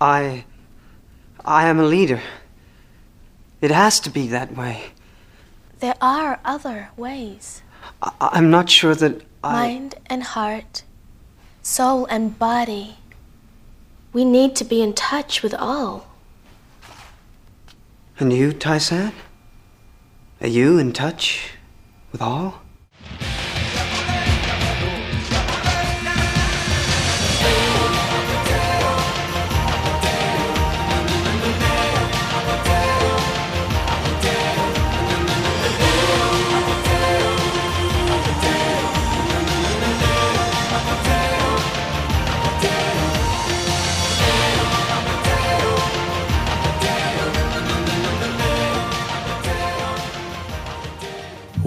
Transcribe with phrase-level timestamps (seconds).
[0.00, 0.44] I.
[1.44, 2.20] I am a leader.
[3.60, 4.92] It has to be that way.
[5.80, 7.62] There are other ways.
[8.02, 9.52] I, I'm not sure that I.
[9.52, 10.82] Mind and heart,
[11.62, 12.96] soul and body.
[14.12, 16.06] We need to be in touch with all.
[18.18, 19.12] And you, Tai-San?
[20.40, 21.52] Are you in touch
[22.12, 22.62] with all?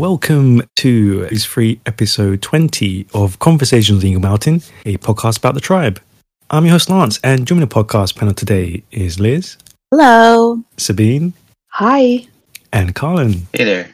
[0.03, 5.61] Welcome to this free episode 20 of Conversations with Eagle Mountain, a podcast about the
[5.61, 6.01] tribe.
[6.49, 9.55] I'm your host Lance, and joining the podcast panel today is Liz,
[9.91, 10.61] Hello.
[10.75, 11.31] Sabine,
[11.67, 12.27] Hi.
[12.73, 13.43] and Karlan.
[13.53, 13.91] Hey there.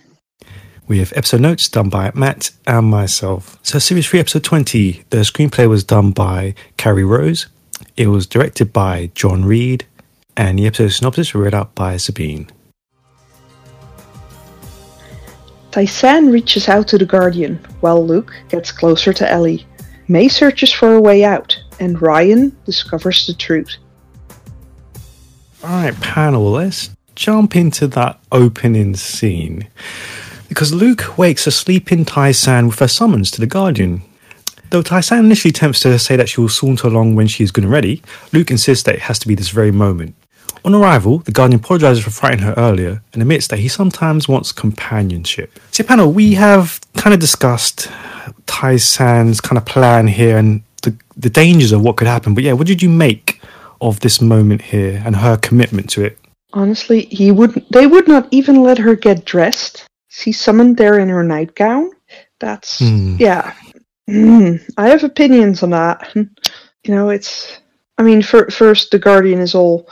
[0.87, 3.59] We have episode notes done by Matt and myself.
[3.61, 7.45] So, Series 3, Episode 20, the screenplay was done by Carrie Rose.
[7.95, 9.85] It was directed by John Reed,
[10.35, 12.49] and the episode synopsis was read out by Sabine.
[15.71, 19.67] Tai-San reaches out to the Guardian, while Luke gets closer to Ellie.
[20.07, 23.75] May searches for a way out, and Ryan discovers the truth.
[25.63, 29.67] All right, panel, let's jump into that opening scene.
[30.47, 34.01] Because Luke wakes a sleeping Tai-San with a summons to the Guardian.
[34.71, 37.63] Though Tai-San initially attempts to say that she will saunter along when she is good
[37.63, 38.01] and ready,
[38.33, 40.15] Luke insists that it has to be this very moment.
[40.65, 44.51] On arrival, the Guardian apologizes for frightening her earlier and admits that he sometimes wants
[44.51, 45.59] companionship.
[45.71, 47.89] So, panel, we have kind of discussed
[48.45, 52.33] Tai San's kind of plan here and the, the dangers of what could happen.
[52.33, 53.41] But yeah, what did you make
[53.81, 56.17] of this moment here and her commitment to it?
[56.53, 59.85] Honestly, he would they would not even let her get dressed.
[60.07, 61.91] She's summoned there in her nightgown.
[62.39, 63.17] That's Hmm.
[63.19, 63.53] yeah.
[64.09, 66.13] Mm, I have opinions on that.
[66.85, 67.59] You know, it's
[67.97, 69.89] I mean, for, first the Guardian is all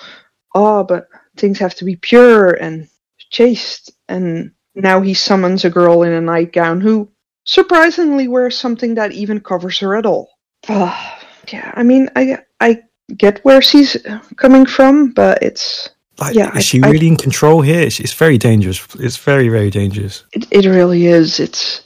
[0.58, 1.08] oh, but
[1.38, 2.88] things have to be pure and
[3.30, 7.10] chaste, and now he summons a girl in a nightgown who
[7.46, 10.26] surprisingly wears something that even covers her at all.
[10.70, 11.20] Ah,
[11.54, 12.70] yeah, I mean, I I
[13.18, 13.92] get where she's
[14.36, 17.82] coming from, but it's Like, Yeah, I- is she I- really in control here?
[17.88, 18.80] It's, it's very dangerous.
[19.00, 20.24] It's very, very dangerous.
[20.34, 21.40] It, it really is.
[21.40, 21.84] It's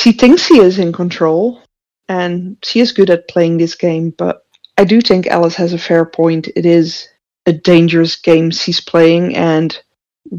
[0.00, 1.60] she thinks she is in control,
[2.08, 4.14] and she is good at playing this game.
[4.16, 4.36] But
[4.78, 6.48] I do think Alice has a fair point.
[6.56, 7.08] It is
[7.52, 9.78] dangerous games he's playing, and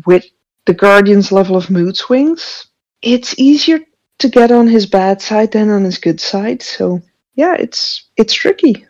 [0.06, 0.26] with
[0.66, 2.68] the Guardian's level of mood swings,
[3.02, 3.80] it's easier
[4.20, 6.62] to get on his bad side than on his good side.
[6.62, 7.02] So
[7.36, 8.88] yeah, it's it's tricky.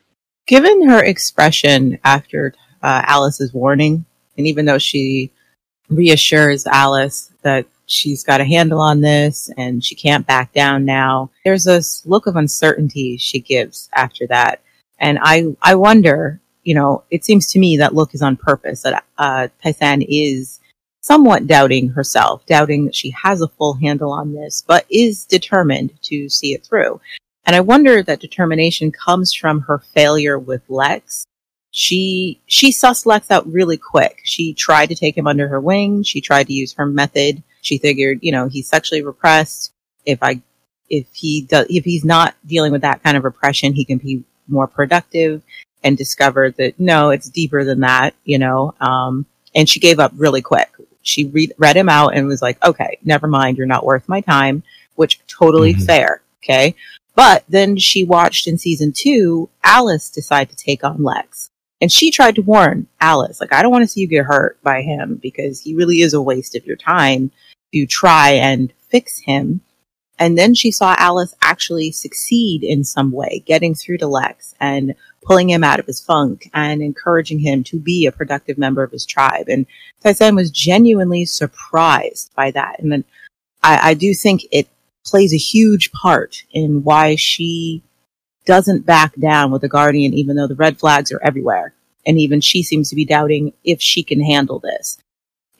[0.48, 4.06] Given her expression after uh, Alice's warning,
[4.38, 5.32] and even though she
[5.90, 11.32] reassures Alice that she's got a handle on this and she can't back down now,
[11.44, 14.62] there's this look of uncertainty she gives after that.
[15.00, 18.82] And I, I wonder, you know, it seems to me that look is on purpose,
[18.82, 20.60] that uh, Tai-San is
[21.02, 25.94] somewhat doubting herself, doubting that she has a full handle on this, but is determined
[26.02, 27.00] to see it through.
[27.46, 31.26] And I wonder that determination comes from her failure with Lex.
[31.70, 34.22] She she sussed Lex out really quick.
[34.24, 36.02] She tried to take him under her wing.
[36.02, 37.44] She tried to use her method.
[37.62, 39.72] She figured, you know, he's sexually repressed.
[40.06, 40.42] If I
[40.90, 44.24] if he does if he's not dealing with that kind of repression, he can be
[44.48, 45.44] more productive.
[45.86, 48.74] And discovered that no, it's deeper than that, you know.
[48.82, 50.70] Um, and she gave up really quick.
[51.04, 54.20] She read read him out and was like, okay, never mind, you're not worth my
[54.20, 54.64] time,
[54.96, 55.86] which totally Mhm.
[55.86, 56.22] fair.
[56.44, 56.76] Okay.
[57.16, 61.50] But then she watched in season two, Alice decide to take on Lex.
[61.82, 64.62] And she tried to warn Alice, like, I don't want to see you get hurt
[64.64, 67.32] by him because he really is a waste of your time
[67.74, 69.62] to try and fix him.
[70.18, 74.96] And then she saw Alice actually succeed in some way, getting through to Lex and
[75.26, 78.92] pulling him out of his funk and encouraging him to be a productive member of
[78.92, 79.48] his tribe.
[79.50, 79.66] And
[80.04, 82.80] Tai-San was genuinely surprised by that.
[82.80, 83.04] And then
[83.64, 84.70] I, I do think it
[85.06, 87.82] plays a huge part in why she
[88.46, 91.74] doesn't back down with the Guardian, even though the red flags are everywhere.
[92.06, 95.00] And even she seems to be doubting if she can handle this.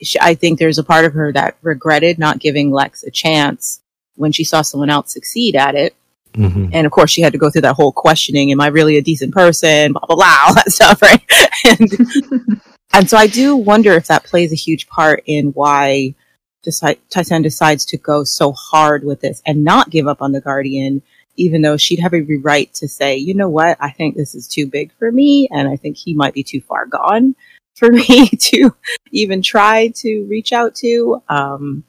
[0.00, 3.80] She, I think there's a part of her that regretted not giving Lex a chance
[4.14, 5.96] when she saw someone else succeed at it.
[6.36, 8.96] Hmm And of course, she had to go through that whole questioning: Am I really
[8.96, 9.92] a decent person?
[9.92, 11.22] Blah blah blah, all that stuff, right?
[11.64, 12.60] and,
[12.92, 16.14] and so I do wonder if that plays a huge part in why
[16.62, 20.40] decide, Tai-San decides to go so hard with this and not give up on the
[20.40, 21.00] Guardian,
[21.36, 24.46] even though she'd have every right to say, you know what, I think this is
[24.48, 27.34] too big for me, and I think he might be too far gone
[27.76, 28.74] for me to
[29.10, 31.22] even try to reach out to.
[31.28, 31.84] Um,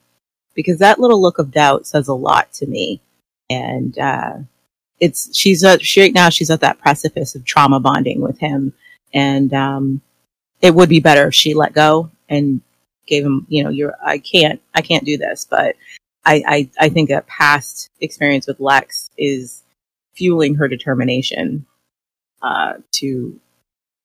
[0.54, 3.00] because that little look of doubt says a lot to me.
[3.50, 4.34] And, uh,
[5.00, 8.72] it's, she's at, she, right now she's at that precipice of trauma bonding with him.
[9.14, 10.00] And, um,
[10.60, 12.60] it would be better if she let go and
[13.06, 15.76] gave him, you know, you're, I can't, I can't do this, but
[16.24, 19.62] I, I, I think a past experience with Lex is
[20.14, 21.64] fueling her determination,
[22.42, 23.40] uh, to,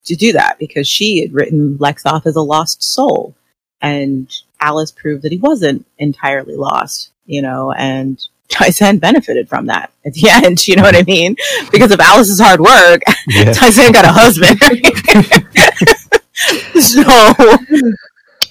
[0.06, 3.36] to do that because she had written Lex off as a lost soul
[3.82, 9.92] and Alice proved that he wasn't entirely lost, you know, and Tai-San benefited from that
[10.06, 11.36] at the end, you know what I mean?
[11.72, 13.52] Because of Alice's hard work, Yeah.
[13.54, 14.60] Tai-San got a husband.
[16.80, 17.02] so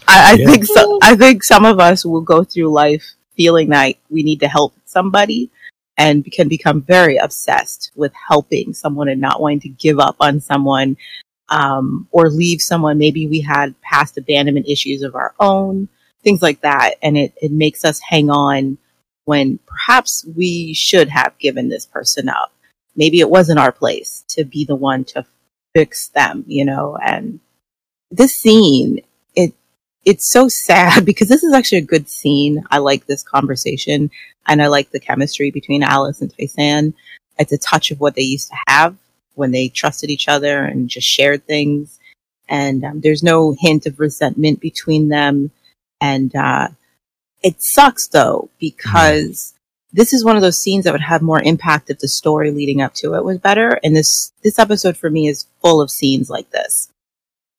[0.08, 0.46] I, I Yeah.
[0.46, 4.40] think so, I think some of us will go through life feeling like we need
[4.40, 5.50] to help somebody
[5.96, 10.40] and can become very obsessed with helping someone and not wanting to give up on
[10.40, 10.96] someone
[11.48, 12.98] um, or leave someone.
[12.98, 15.88] Maybe we had past abandonment issues of our own,
[16.24, 16.94] things like that.
[17.02, 18.78] And it, it makes us hang on
[19.24, 22.52] when perhaps we should have given this person up.
[22.96, 25.24] Maybe it wasn't our place to be the one to
[25.74, 27.40] fix them, you know, and
[28.10, 29.00] this scene,
[29.34, 29.54] it,
[30.04, 32.64] it's so sad because this is actually a good scene.
[32.70, 34.10] I like this conversation
[34.46, 36.94] and I like the chemistry between Alice and Tai-San.
[37.38, 38.96] It's a touch of what they used to have
[39.34, 41.98] when they trusted each other and just shared things.
[42.48, 45.50] And um, there's no hint of resentment between them.
[46.00, 46.68] And uh,
[47.42, 49.96] it sucks though because mm-hmm.
[49.96, 52.80] this is one of those scenes that would have more impact if the story leading
[52.80, 53.78] up to it was better.
[53.82, 56.90] And this this episode for me is full of scenes like this,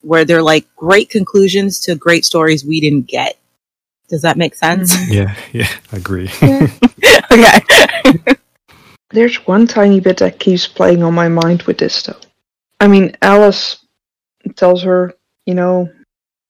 [0.01, 3.37] where they're like great conclusions to great stories we didn't get.
[4.09, 4.95] Does that make sense?
[4.95, 5.13] Mm-hmm.
[5.13, 6.29] Yeah, yeah, I agree.
[7.31, 8.35] okay.
[9.09, 12.19] There's one tiny bit that keeps playing on my mind with this, though.
[12.79, 13.85] I mean, Alice
[14.55, 15.13] tells her,
[15.45, 15.91] you know,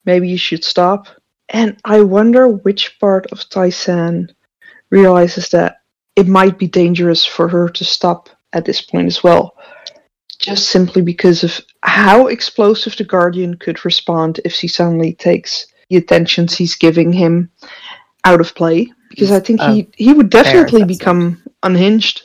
[0.05, 1.07] maybe you should stop.
[1.53, 4.33] And I wonder which part of Tai-San
[4.89, 5.81] realizes that
[6.15, 9.55] it might be dangerous for her to stop at this point as well.
[10.39, 15.97] Just simply because of how explosive the Guardian could respond if she suddenly takes the
[15.97, 17.49] attention she's giving him
[18.25, 18.91] out of play.
[19.09, 20.87] Because I think he, he would definitely assessment.
[20.87, 22.23] become unhinged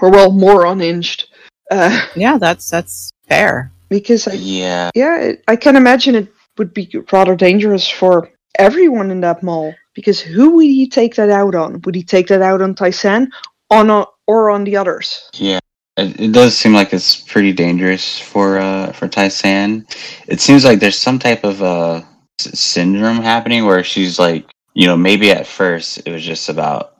[0.00, 1.28] or well, more unhinged.
[1.70, 3.72] Uh, yeah, that's that's fair.
[3.88, 4.90] because I, Yeah.
[4.94, 9.74] yeah, it, I can imagine it would be rather dangerous for everyone in that mall.
[9.94, 11.80] Because who would he take that out on?
[11.82, 13.30] Would he take that out on Tai-San,
[13.70, 15.28] on a, or on the others?
[15.34, 15.58] Yeah.
[15.96, 19.86] It, it does seem like it's pretty dangerous for uh for Tai-San.
[20.28, 22.02] It seems like there's some type of uh
[22.38, 26.96] syndrome happening where she's like, you know, maybe at first it was just about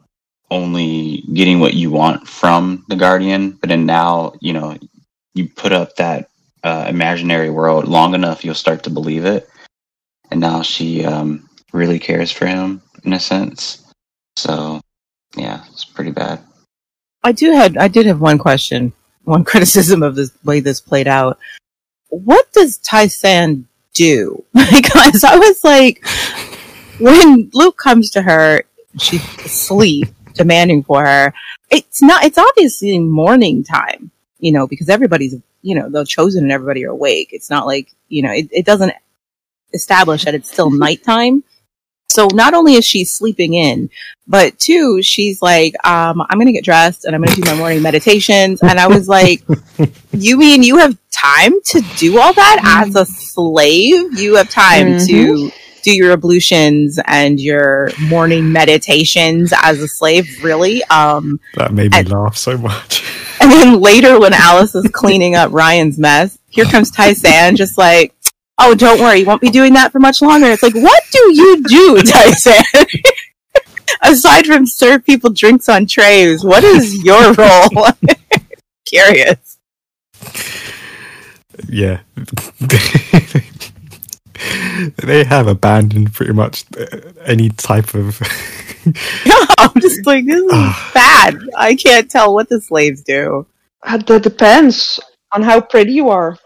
[0.50, 4.76] only getting what you want from the guardian, but then now, you know,
[5.34, 6.28] you put up that
[6.64, 9.48] uh, imaginary world long enough, you'll start to believe it.
[10.30, 13.82] And now she um really cares for him in a sense.
[14.36, 14.80] So,
[15.36, 16.40] yeah, it's pretty bad.
[17.22, 18.92] I do had I did have one question,
[19.24, 21.38] one criticism of the way this played out.
[22.08, 24.44] What does Tai-San do?
[24.70, 26.04] Because I was like,
[26.98, 28.64] when Luke comes to her,
[28.98, 31.34] she's asleep, demanding for her.
[31.70, 32.24] It's not.
[32.24, 36.90] It's obviously morning time, you know, because everybody's, you know, the chosen and everybody are
[36.90, 37.30] awake.
[37.32, 38.92] It's not like you know, it, it doesn't
[39.72, 41.44] establish that it's still nighttime.
[42.08, 43.88] So not only is she sleeping in,
[44.26, 47.82] but two, she's like, um, I'm gonna get dressed and I'm gonna do my morning
[47.82, 48.60] meditations.
[48.62, 49.42] And I was like,
[50.12, 54.18] you mean you have time to do all that as a slave?
[54.18, 55.50] You have time to
[55.82, 60.82] do your ablutions and your morning meditations as a slave, really?
[60.84, 63.04] Um, that made me And- laugh so much.
[63.40, 67.78] and then later when Alice is cleaning up Ryan's mess, here comes Tai San just
[67.78, 68.14] like,
[68.60, 70.46] oh, don't worry, you won't be doing that for much longer.
[70.46, 72.62] It's like, what do you do, Tai San?
[74.02, 77.86] Aside from serve people drinks on trays, what is your role?
[78.86, 79.58] Curious.
[81.68, 82.00] yeah.
[85.04, 86.86] they have abandoned pretty much uh,
[87.24, 88.20] any type of.
[89.58, 91.38] I'm just like, this is bad.
[91.56, 93.46] I can't tell what the slaves do.
[93.82, 94.98] Uh, That depends
[95.32, 96.38] on how pretty you are.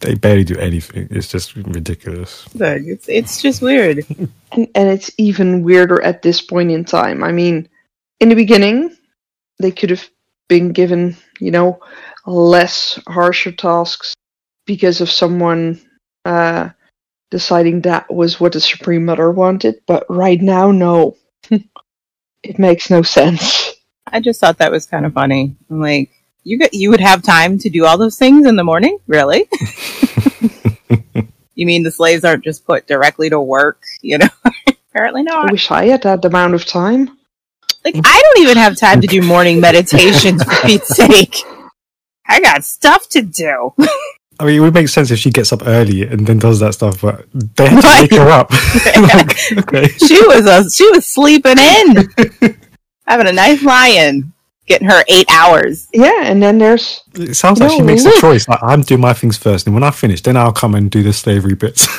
[0.00, 1.08] They barely do anything.
[1.10, 2.52] It's just ridiculous.
[2.54, 4.04] Like, It's, it's just weird.
[4.52, 7.22] And, and it's even weirder at this point in time.
[7.22, 7.68] I mean,
[8.18, 8.96] in the beginning,
[9.60, 10.04] they could have
[10.48, 11.78] been given, you know,
[12.26, 14.12] less harsher tasks
[14.66, 15.80] because of someone
[16.24, 16.70] uh,
[17.30, 19.82] deciding that was what the Supreme Mother wanted.
[19.86, 21.16] But right now, no.
[22.42, 23.72] it makes no sense.
[24.08, 25.56] I just thought that was kind of funny.
[25.70, 26.10] I'm like,
[26.44, 28.98] you get, you would have time to do all those things in the morning?
[29.06, 29.48] Really?
[31.54, 33.82] you mean the slaves aren't just put directly to work?
[34.02, 34.28] You know,
[34.90, 37.16] apparently not I wish I had that amount of time.
[37.84, 41.36] Like, I don't even have time to do morning meditation for Pete's sake.
[42.26, 43.72] I got stuff to do.
[44.38, 46.74] I mean, it would make sense if she gets up early and then does that
[46.74, 48.00] stuff, but they have to Right.
[48.02, 48.50] wake her up.
[48.96, 49.88] Like, okay.
[49.88, 52.56] she was a, she was sleeping in,
[53.06, 54.32] having a nice lie-in,
[54.70, 55.88] getting her eight hours.
[55.92, 58.48] Yeah, and then there's It sounds like she No, makes a choice.
[58.48, 61.02] Like, I'm doing my things first, and when I finish, then I'll come and do
[61.02, 61.86] the slavery bits.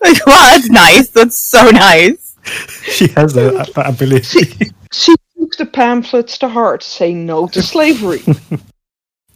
[0.00, 1.08] Like, wow, that's nice.
[1.08, 2.36] That's so nice.
[2.84, 4.70] she has that, that ability.
[4.92, 8.22] she took the pamphlets to heart, saying no to slavery.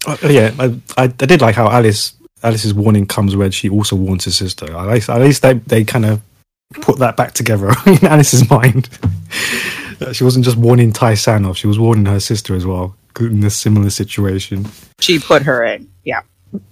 [0.07, 3.97] Oh, yeah, I, I, I did like how Alice Alice's warning comes when she also
[3.97, 4.73] warns her sister.
[4.73, 6.21] At least, at least they, they kind of
[6.75, 8.89] put that back together in Alice's mind.
[10.05, 12.97] That she wasn't just warning Tai San off; she was warning her sister as well
[13.21, 14.67] in a similar situation.
[15.01, 15.91] She put her in.
[16.05, 16.23] Yeah.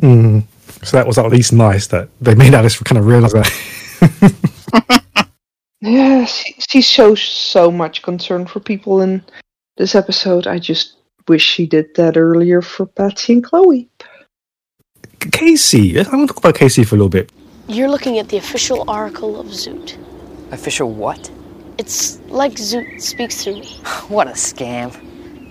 [0.01, 0.45] Mm.
[0.83, 5.27] So that was at least nice that they made Alice kind of realize that.
[5.81, 9.23] yeah, she, she shows so much concern for people in
[9.77, 10.47] this episode.
[10.47, 10.97] I just
[11.29, 13.89] wish she did that earlier for Patsy and Chloe.
[15.33, 17.31] Casey, I want to talk about Casey for a little bit.
[17.69, 19.97] You're looking at the official oracle of Zoot.
[20.51, 21.31] Official what?
[21.81, 23.81] It's like Zoot speaks through me.
[24.09, 24.95] What a scam.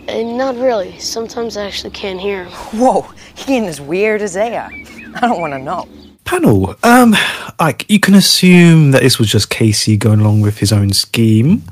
[0.08, 1.00] And not really.
[1.00, 2.52] Sometimes I actually can't hear him.
[2.80, 3.02] Whoa,
[3.34, 4.70] he ain't as weird as they are.
[5.16, 5.88] I don't want to know.
[6.26, 7.16] Panel, um,
[7.60, 11.64] like you can assume that this was just Casey going along with his own scheme,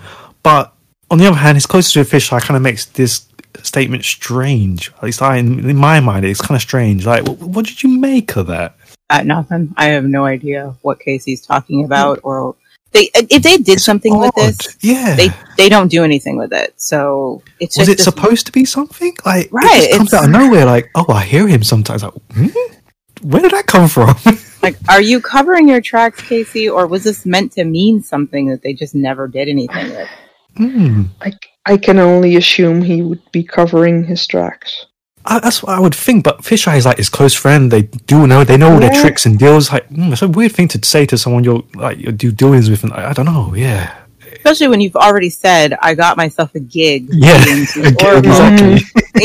[0.42, 0.74] but
[1.12, 3.28] on the other hand, his closest to a Fisheye kind of makes this
[3.62, 4.92] statement strange.
[4.98, 7.06] At least I, in, in my mind, it's kind of strange.
[7.06, 8.76] Like, what, what did you make of that?
[9.12, 9.76] Uh, nothing.
[9.78, 12.56] I have no idea what Casey's talking about, or
[12.92, 14.54] they if they did something with Odd.
[14.54, 15.16] this, yeah.
[15.16, 16.74] they they don't do anything with it.
[16.78, 19.16] So it's was just it this- supposed to be something?
[19.26, 20.66] Like, Right, it just comes it's- out of nowhere.
[20.66, 22.04] Like, oh, I hear him sometimes.
[22.04, 22.48] Like, hmm?
[23.22, 24.16] where did that come from?
[24.62, 28.62] like, are you covering your tracks, Casey, or was this meant to mean something that
[28.64, 30.10] they just never did anything with?
[30.56, 31.04] Hmm.
[31.22, 31.34] I,
[31.66, 34.86] I can only assume he would be covering his tracks.
[35.28, 36.24] I, that's what I would think.
[36.24, 37.72] But Fisheye is like his close friend.
[37.72, 38.44] They do know.
[38.44, 39.02] They know all their Yeah.
[39.02, 39.72] tricks and deals.
[39.72, 42.70] Like, mm, it's a weird thing to say to someone you're like you do dealings
[42.70, 42.84] with.
[42.84, 43.54] And I, I don't know.
[43.56, 43.94] Yeah,
[44.36, 48.80] Especially when you've already said, "I got myself a gig." yeah, being some Okay, exactly.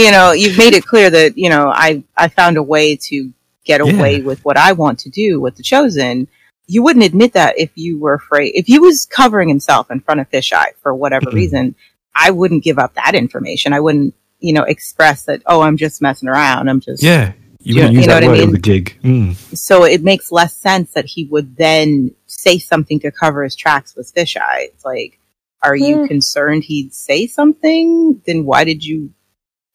[0.04, 3.32] you know, you've made it clear that you know I I found a way to
[3.64, 3.92] get Yeah.
[3.92, 6.26] away with what I want to do with the chosen.
[6.66, 8.52] You wouldn't admit that if you were afraid.
[8.54, 11.34] If he was covering himself in front of Fisheye for whatever Mhm.
[11.34, 11.74] reason,
[12.14, 13.72] I wouldn't give up that information.
[13.72, 15.42] I wouldn't, you know, express that.
[15.46, 16.68] Oh, I'm just messing around.
[16.68, 18.50] I'm just Yeah, you Yeah, use you know that what I mean?
[18.52, 18.98] with gig.
[19.02, 19.34] Mm.
[19.56, 23.94] so it makes less sense that he would then say something to cover his tracks
[23.96, 24.66] with fisheye.
[24.66, 25.18] It's like,
[25.62, 26.06] are you Hmm.
[26.08, 28.20] concerned he'd say something?
[28.26, 29.12] Then why did you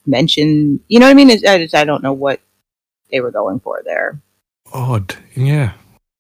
[0.06, 0.80] mention?
[0.88, 1.32] You know what I mean?
[1.32, 2.42] I just I don't know what
[3.12, 4.22] they were going for there.
[4.74, 5.16] Odd.
[5.36, 5.72] Yeah.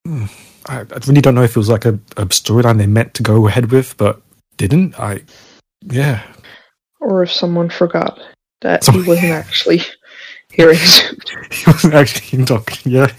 [0.07, 0.29] Mm.
[0.69, 3.23] I, I really don't know if it was like a, a storyline they meant to
[3.23, 4.21] go ahead with, but
[4.57, 4.97] didn't.
[4.99, 5.23] I.
[5.83, 6.21] Yeah.
[6.99, 8.19] Or if someone forgot
[8.61, 9.81] that Someone- he wasn't actually
[10.51, 10.77] hearing
[11.51, 12.91] He wasn't actually talking.
[12.91, 13.11] Yeah.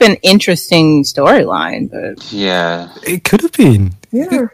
[0.00, 3.92] An interesting storyline, but Yeah, It could have been.
[4.10, 4.48] Yeah.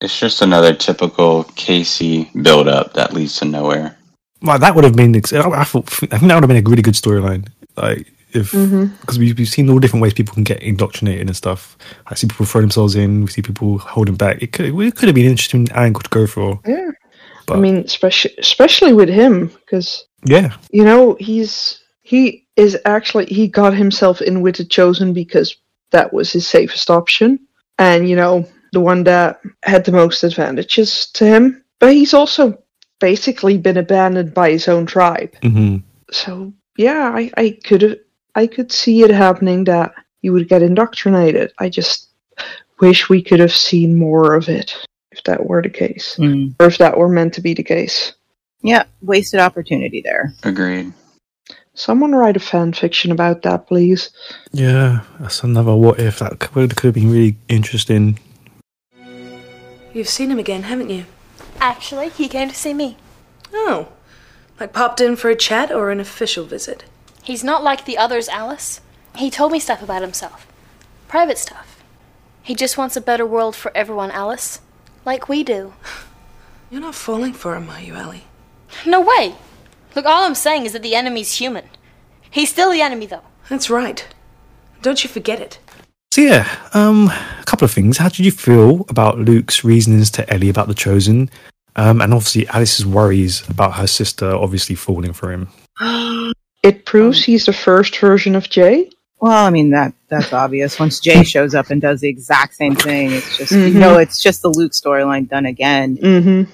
[0.00, 3.96] it's just another typical Casey build up that leads to nowhere.
[4.42, 5.16] Well, that would have been.
[5.16, 5.88] ex- I, I thought.
[6.12, 7.48] I think that would have been a really good storyline.
[7.76, 8.86] Like if mm-hmm.
[9.00, 11.78] because we, we've seen all different ways people can get indoctrinated and stuff.
[12.08, 13.22] I see people throw themselves in.
[13.22, 14.42] We see people holding back.
[14.42, 14.66] It could.
[14.66, 16.60] It could have been an interesting angle to go for.
[16.66, 16.90] Yeah.
[17.46, 20.56] But I mean, especially especially with him, because yeah.
[20.70, 25.56] you know he's he is actually he got himself in with the chosen because
[25.90, 27.38] that was his safest option,
[27.78, 31.64] and you know the one that had the most advantages to him.
[31.80, 32.58] But he's also
[33.00, 35.34] basically been abandoned by his own tribe.
[35.42, 35.78] hmm
[36.10, 37.98] So yeah, I I could have
[38.34, 41.52] I could see it happening that he would get indoctrinated.
[41.58, 42.08] I just
[42.80, 44.74] wish we could have seen more of it
[45.14, 46.54] if that were the case, mm.
[46.58, 48.14] or if that were meant to be the case.
[48.62, 50.34] yeah, wasted opportunity there.
[50.42, 50.92] Agreed.
[51.74, 54.10] Someone write a fan fiction about that, please.
[54.52, 55.00] Yeah.
[55.18, 58.18] That's another what if that could, could have been really interesting.
[59.92, 61.06] You've seen him again, haven't you?
[61.60, 62.96] Actually, he came to see me.
[63.52, 63.88] Oh.
[64.58, 66.84] Like popped in for a chat or an official visit?
[67.22, 68.80] He's not like the others, Alice.
[69.16, 70.46] He told me stuff about himself.
[71.08, 71.82] Private stuff.
[72.42, 74.60] He just wants a better world for everyone, Alice.
[75.04, 75.74] Like we do.
[76.70, 78.24] You're not falling for him, are you, Ellie?
[78.86, 79.34] No way!
[79.94, 81.66] Look, all I'm saying is that the enemy's human.
[82.30, 83.22] He's still the enemy, though.
[83.48, 84.06] That's right.
[84.82, 85.58] Don't you forget it.
[86.12, 87.98] So yeah, um, a couple of things.
[87.98, 91.30] How did you feel about Luke's reasonings to Ellie about the Chosen?
[91.76, 95.48] Um, and obviously, Alice's worries about her sister obviously falling for him.
[96.62, 98.90] It proves he's the first version of Jay.
[99.20, 100.78] Well, I mean that that's obvious.
[100.78, 103.74] Once Jay shows up and does the exact same thing, it's just you Mhm.
[103.74, 105.96] know it's just the Luke storyline done again.
[105.96, 106.50] Mm-hmm.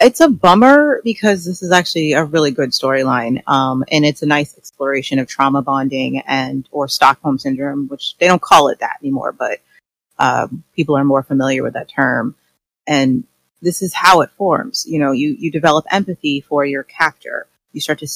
[0.00, 4.26] It's a bummer because this is actually a really good storyline, um, and it's a
[4.26, 8.98] nice exploration of trauma bonding and or Stockholm syndrome, which they don't call it that
[9.02, 9.60] anymore, but
[10.18, 12.34] um, people are more familiar with that term.
[12.86, 13.24] And
[13.62, 14.84] this is how it forms.
[14.86, 17.46] You know, you you develop empathy for your captor.
[17.72, 18.08] You start to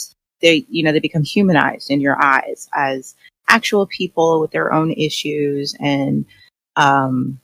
[0.43, 3.15] they you know they become humanized in your eyes as
[3.49, 6.25] actual people with their own issues and
[6.77, 7.41] um,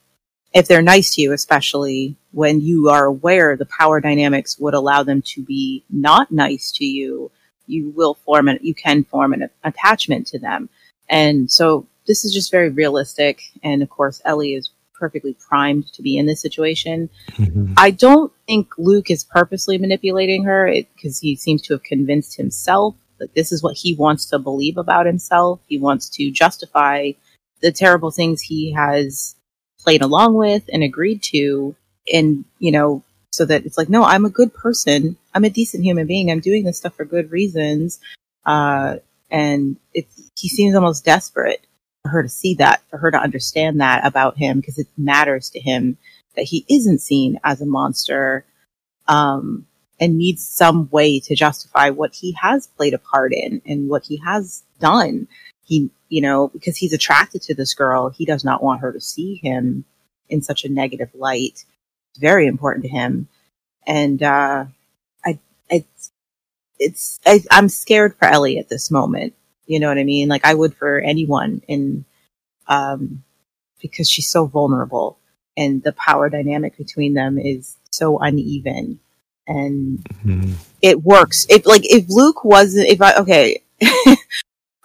[0.55, 5.03] if they're nice to you, especially when you are aware the power dynamics would allow
[5.03, 7.31] them to be not nice to you,
[7.67, 10.69] you will form an, you can form an attachment to them.
[11.09, 13.43] And so this is just very realistic.
[13.65, 17.11] And of course, Ellie is perfectly primed to be in this situation.
[17.33, 17.75] Mhm.
[17.77, 22.95] I don't think Luke is purposely manipulating her because he seems to have convinced himself
[23.19, 25.61] that this is what he wants to believe about himself.
[25.69, 27.13] He wants to justify
[27.61, 29.37] the terrible things he has
[29.81, 31.75] played along with and agreed to.
[32.13, 33.03] And, you know,
[33.33, 35.17] so that it's like, no, I'm a good person.
[35.35, 36.31] I'm a decent human being.
[36.31, 38.01] I'm doing this stuff for good reasons.
[38.45, 38.97] Uh,
[39.31, 41.67] and it's, he seems almost desperate
[42.03, 45.51] for her to see that, for her to understand that about him because it matters
[45.51, 45.97] to him
[46.37, 48.45] that he isn't seen as a monster
[49.09, 49.67] um,
[50.01, 54.05] and needs some way to justify what he has played a part in and what
[54.07, 55.29] he has done.
[55.65, 59.01] He, you know, because he's attracted to this girl, he does not want her to
[59.01, 59.85] see him
[60.29, 61.65] in such a negative light.
[62.11, 63.29] It's very important to him.
[63.87, 64.67] And, uh,
[65.25, 66.11] I, it's,
[66.79, 69.35] it's, I, I'm scared for Ellie at this moment.
[69.67, 70.29] You know what I mean?
[70.29, 72.05] Like I would for anyone in,
[72.67, 73.23] um,
[73.81, 75.19] because she's so vulnerable
[75.57, 78.99] and the power dynamic between them is so uneven
[79.47, 80.55] and Mhm.
[80.83, 81.47] it works.
[81.49, 83.63] If like if Luke wasn't if I okay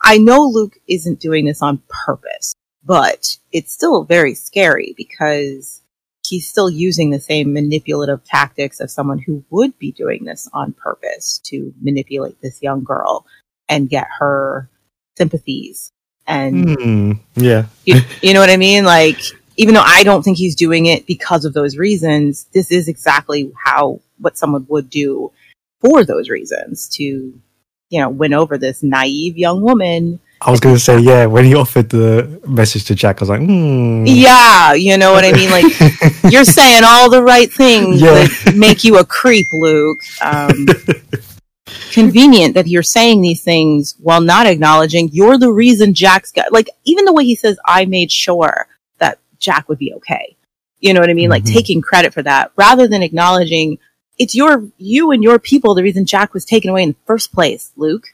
[0.01, 5.81] I know Luke isn't doing this on purpose, but it's still very scary because
[6.25, 10.73] he's still using the same manipulative tactics of someone who would be doing this on
[10.73, 13.25] purpose to manipulate this young girl
[13.67, 14.69] and get her
[15.17, 15.91] sympathies
[16.27, 17.65] and Hmm, yeah.
[17.85, 18.85] you, you know what I mean?
[18.85, 19.19] Like,
[19.57, 23.51] even though I don't think he's doing it because of those reasons, this is exactly
[23.65, 25.31] how what someone would do
[25.81, 30.19] for those reasons to, you know, win over this naive young woman.
[30.41, 33.29] I was going to say, yeah, when he offered the message to Jack, I was
[33.29, 34.05] like, hmm.
[34.07, 35.49] Yeah, you know what I mean?
[35.49, 35.65] Like,
[36.31, 38.13] you're saying all the right things Yeah.
[38.13, 39.99] that make you a creep, Luke.
[40.21, 40.65] Um,
[41.91, 46.69] convenient that you're saying these things while not acknowledging you're the reason Jack's got, like,
[46.85, 48.67] even the way he says, I made sure
[48.99, 50.35] that Jack would be okay.
[50.79, 51.29] You know what I mean?
[51.29, 51.53] Like, Mhm.
[51.53, 53.77] taking credit for that rather than acknowledging
[54.19, 57.33] it's your, you and your people the reason Jack was taken away in the first
[57.33, 58.05] place, Luke.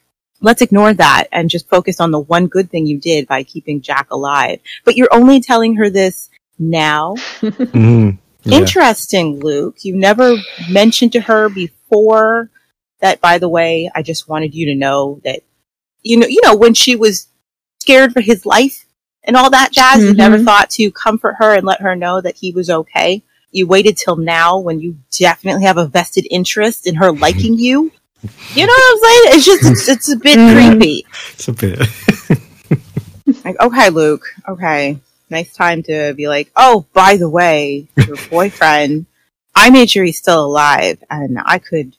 [0.42, 3.82] Let's ignore that and just focus on the one good thing you did by keeping
[3.82, 4.60] Jack alive.
[4.84, 8.20] But you're only telling her this now Mhm.
[8.44, 8.60] Yeah.
[8.60, 9.78] Interesting, Luke.
[9.84, 10.36] You never
[10.70, 12.52] mentioned to her before
[13.02, 15.42] that, by the way, I just wanted you to know that,
[16.04, 17.28] you know, you know, when she was
[17.82, 18.86] scared for his life
[19.24, 20.46] and all that jazz, you never Mhm.
[20.46, 23.24] thought to comfort her and let her know that he was okay.
[23.56, 27.92] You waited till now when you definitely have a vested interest in her liking you.
[28.54, 29.38] You know what I'm saying?
[29.38, 30.36] It's just, it's, it's a bit
[30.80, 31.06] creepy.
[31.34, 31.80] It's a bit.
[33.44, 35.00] Like, okay, Luke, okay.
[35.30, 39.06] Nice time to be like, oh, by the way, your boyfriend,
[39.56, 41.96] I made sure he's still alive and I could,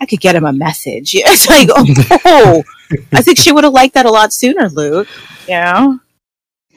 [0.00, 1.12] I could get him a message.
[1.14, 1.68] It's like,
[2.24, 2.62] oh,
[3.12, 5.08] I think she would have liked that a lot sooner, Luke.
[5.46, 6.00] You know?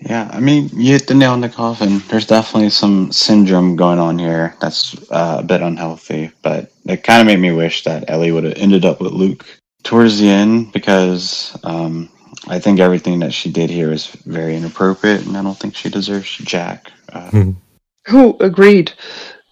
[0.02, 2.02] Yeah, I mean, you hit the nail in the coffin.
[2.10, 7.22] There's definitely some syndrome going on here that's uh, a bit unhealthy, but it kind
[7.22, 9.46] of made me wish that Ellie would have ended up with Luke
[9.84, 12.10] towards the end because um,
[12.48, 15.90] I think everything that she did here is very inappropriate, and I don't think she
[15.90, 16.92] deserves Jack.
[17.14, 17.52] Uh,
[18.08, 18.92] Who agreed?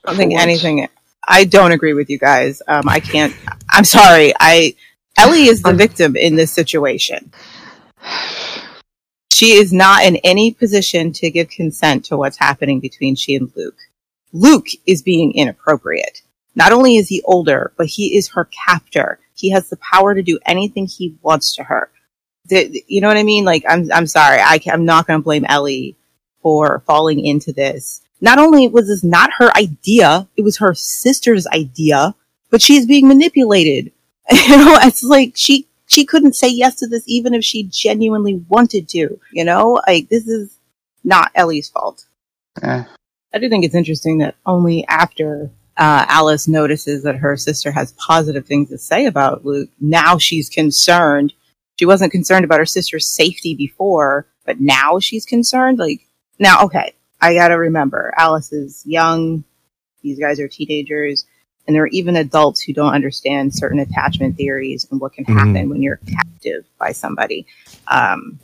[0.03, 0.43] I don't think once.
[0.43, 0.87] anything,
[1.27, 2.63] I don't agree with you guys.
[2.67, 3.35] Um, I can't,
[3.69, 4.33] I'm sorry.
[4.39, 4.75] I,
[5.15, 7.31] Ellie is the victim in this situation.
[9.39, 13.49] She is not in any position to give consent to what's happening between she and
[13.55, 13.77] Luke.
[14.33, 16.23] Luke is being inappropriate.
[16.55, 19.17] Not only is he older, but he is her captor.
[19.35, 21.89] He has the power to do anything he wants to her.
[22.47, 23.45] The, you know what I mean?
[23.45, 24.39] Like, I'm, I'm sorry.
[24.41, 25.95] I, I'm not going to blame Ellie
[26.41, 28.01] for falling into this.
[28.19, 32.13] Not only was this not her idea, it was her sister's idea,
[32.49, 33.93] but she's being manipulated.
[34.49, 38.35] You know, it's like she she couldn't say yes to this even if she genuinely
[38.47, 39.19] wanted to.
[39.33, 40.55] You know, like this is
[41.03, 42.05] not Ellie's fault.
[42.61, 42.83] eh.
[43.33, 47.91] I do think it's interesting that only after uh, Alice notices that her sister has
[47.93, 49.69] positive things to say about Luke.
[49.79, 51.33] Now she's concerned.
[51.77, 55.79] She wasn't concerned about her sister's safety before, but now she's concerned.
[55.79, 56.01] Like,
[56.37, 59.43] now, okay, I gotta remember, Alice is young.
[60.01, 61.25] These guys are teenagers.
[61.69, 65.37] And there are even adults who don't understand certain attachment theories and what can Mhm.
[65.37, 67.45] happen when you're captive by somebody.
[67.87, 68.39] Um,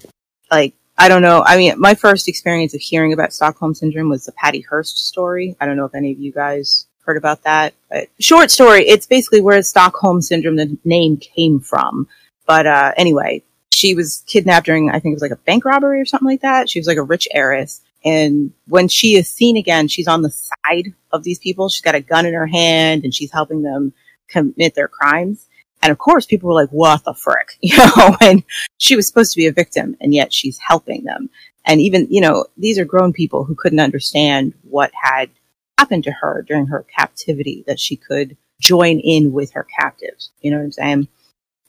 [0.51, 1.41] like, I don't know.
[1.43, 5.55] I mean, my first experience of hearing about Stockholm syndrome was the Patty Hearst story.
[5.59, 7.73] I don't know if any of you guys heard about that.
[7.89, 12.07] But short story, it's basically where Stockholm syndrome, the name came from.
[12.45, 13.41] But uh, anyway,
[13.73, 16.41] she was kidnapped during, I think it was like a bank robbery or something like
[16.41, 16.69] that.
[16.69, 17.81] She was like a rich heiress.
[18.05, 21.69] And when she is seen again, she's on the side of these people.
[21.69, 23.93] She's got a gun in her hand and she's helping them
[24.29, 25.47] commit their crimes.
[25.81, 27.57] And of course, people were like, what the frick?
[27.61, 28.43] You know, and
[28.77, 31.29] she was supposed to be a victim and yet she's helping them.
[31.65, 35.31] And even, you know, these are grown people who couldn't understand what had
[35.79, 40.29] happened to her during her captivity that she could join in with her captives.
[40.41, 41.07] You know what I'm saying?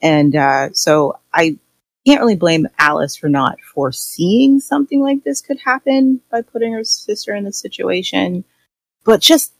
[0.02, 1.58] And, uh, so I
[2.06, 6.84] can't really blame Alice for not foreseeing something like this could happen by putting her
[6.84, 8.44] sister in this situation.
[9.04, 9.52] But just,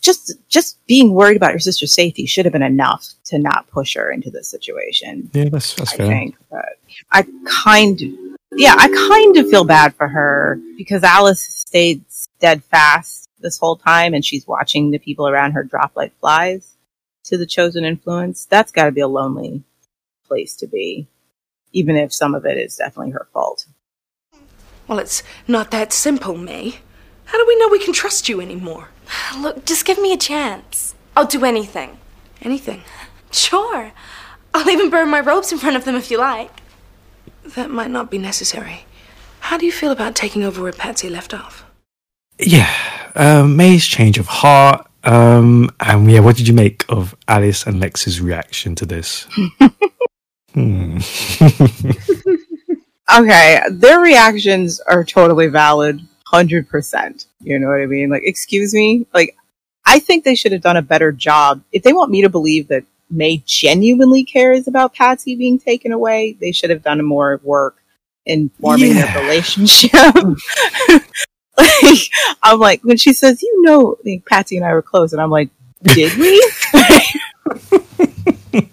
[0.00, 3.94] just, just being worried about her sister's safety should have been enough to not push
[3.96, 5.30] her into this situation.
[5.32, 6.06] Yeah, that's that's I fair.
[6.06, 6.36] think.
[6.50, 6.64] But
[7.12, 8.10] I kind of,
[8.52, 14.14] yeah, I kind of feel bad for her because Alice stayed steadfast this whole time
[14.14, 16.76] and she's watching the people around her drop like flies
[17.24, 18.46] to the chosen influence.
[18.46, 19.62] That's got to be a lonely
[20.26, 21.06] place to be,
[21.72, 23.66] even if some of it is definitely her fault.
[24.88, 26.80] Well, it's not that simple, May.
[27.26, 28.88] How do we know we can trust you anymore?
[29.38, 30.94] Look, just give me a chance.
[31.16, 31.98] I'll do anything.
[32.42, 32.82] Anything.
[33.30, 33.92] Sure.
[34.52, 36.50] I'll even burn my robes in front of them if you like.
[37.54, 38.84] That might not be necessary.
[39.40, 41.64] How do you feel about taking over where Patsy left off?
[42.38, 42.72] Yeah,
[43.14, 44.86] um, May's change of heart.
[45.04, 49.26] Um, and yeah, what did you make of Alice and Lex's reaction to this?
[50.54, 50.98] hmm.
[53.18, 56.00] Okay, their reactions are totally valid,
[56.32, 57.26] 100%.
[57.40, 58.08] You know what I mean?
[58.08, 59.04] Like, excuse me?
[59.12, 59.36] Like,
[59.84, 61.60] I think they should have done a better job.
[61.72, 66.36] If they want me to believe that May genuinely cares about Patsy being taken away,
[66.40, 67.78] they should have done more work
[68.26, 69.12] in forming Yeah.
[69.12, 69.92] their relationship.
[71.56, 71.98] like,
[72.44, 75.30] I'm like, when she says, you know, like, Patsy and I were close, and I'm
[75.32, 75.50] like,
[75.82, 76.48] did we?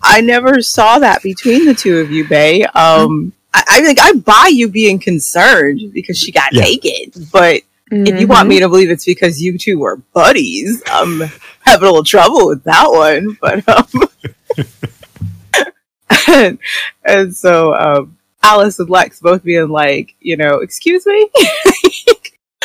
[0.07, 2.63] I never saw that between the two of you, May.
[2.63, 6.63] Um, I, I think I buy you being concerned because she got Yeah.
[6.63, 11.19] taken, but if you want me to believe it's because you two were buddies, I'm
[11.61, 13.37] having a little trouble with that one.
[13.39, 13.87] But um,
[16.27, 16.59] and,
[17.05, 21.29] and so um, Alice and Lex both being like, you know, excuse me.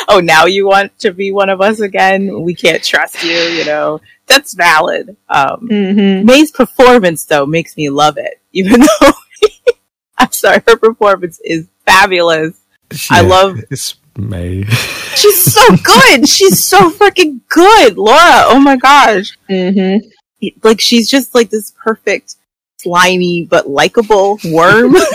[0.09, 2.41] oh, now you want to be one of us again?
[2.43, 3.31] We can't trust you.
[3.31, 5.15] You know, that's valid.
[5.29, 6.25] Um, Mm-hmm.
[6.25, 9.11] May's performance though makes me love it, even though
[10.17, 12.53] I'm sorry, her performance is fabulous.
[13.09, 14.63] I love- it's May.
[15.15, 16.29] She's so good.
[16.29, 18.43] She's so freaking good, Laura.
[18.45, 20.07] Oh my gosh, Mm-hmm.
[20.63, 22.35] like she's just like this perfect,
[22.77, 24.95] slimy but likable worm.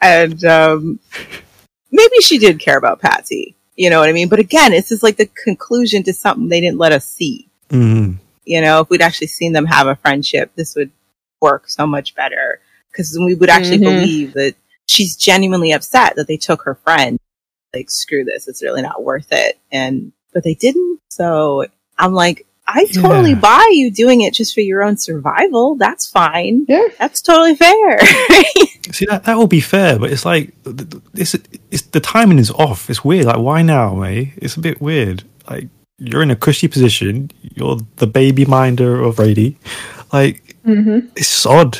[0.00, 1.00] and um,
[1.90, 3.54] maybe she did care about Patsy.
[3.76, 4.28] You know what I mean?
[4.28, 7.48] But again, it's just like the conclusion to something they didn't let us see.
[7.70, 8.16] Mm.
[8.46, 10.90] you know, if we'd actually seen them have a friendship, this would
[11.42, 12.60] work so much better.
[12.90, 13.82] Because we would actually Mhm.
[14.00, 14.54] believe that
[14.86, 17.18] she's genuinely upset that they took her friend.
[17.74, 19.58] Like, screw this, it's really not worth it.
[19.70, 20.98] And, but they didn't.
[21.10, 21.66] So
[21.98, 23.40] I'm like, I totally Yeah.
[23.40, 25.74] buy you doing it just for your own survival.
[25.76, 26.64] That's fine.
[26.68, 26.88] Yeah.
[26.98, 27.98] That's totally fair.
[28.92, 30.52] See that that will be fair, but it's like
[31.14, 31.34] it's,
[31.70, 32.88] it's the timing is off.
[32.90, 33.26] It's weird.
[33.26, 34.32] Like why now, May?
[34.36, 35.24] It's a bit weird.
[35.48, 37.30] Like you're in a cushy position.
[37.42, 39.56] You're the baby minder of Brady.
[40.12, 41.08] Like Mm-hmm.
[41.16, 41.78] it's odd.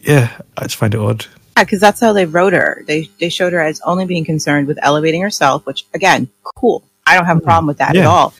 [0.00, 1.26] Yeah, I just find it odd.
[1.58, 2.82] Yeah, because that's how they wrote her.
[2.86, 6.84] They they showed her as only being concerned with elevating herself, which again, cool.
[7.06, 8.32] I don't have a problem with that at all.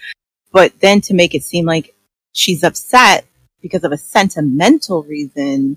[0.52, 1.94] But then to make it seem like
[2.32, 3.26] she's upset
[3.60, 5.76] because of a sentimental reason,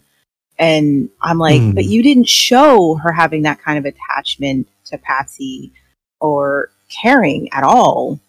[0.64, 1.72] and I'm like, Hmm.
[1.72, 5.74] but you didn't show her having that kind of attachment to Patsy
[6.22, 8.20] or caring at all.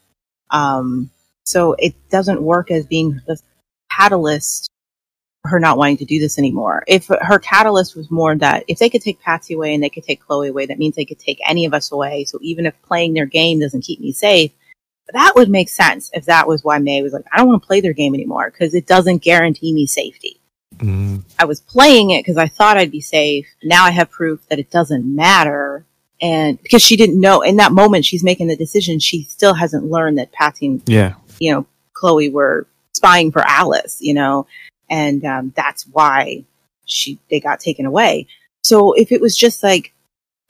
[0.50, 1.10] Um,
[1.44, 3.38] so it doesn't work as being the
[3.90, 4.68] catalyst
[5.42, 6.82] for her not wanting to do this anymore.
[6.88, 10.04] If her catalyst was more that if they could take Patsy away and they could
[10.04, 12.24] take Chloe away, that means they could take any of us away.
[12.24, 14.50] So even if playing their game doesn't keep me safe,
[15.12, 17.66] that would make sense if that was why May was like, I don't want to
[17.66, 20.40] play their game anymore because it doesn't guarantee me safety.
[20.78, 21.22] Mm.
[21.38, 23.46] I was playing it because I thought I'd be safe.
[23.62, 25.84] Now I have proof that it doesn't matter.
[26.20, 29.90] And because she didn't know in that moment she's making the decision, she still hasn't
[29.90, 34.46] learned that Patsy Yeah, you know, Chloe were spying for Alice, you know,
[34.88, 36.44] and um, that's why
[36.84, 38.26] she they got taken away.
[38.62, 39.92] So if it was just like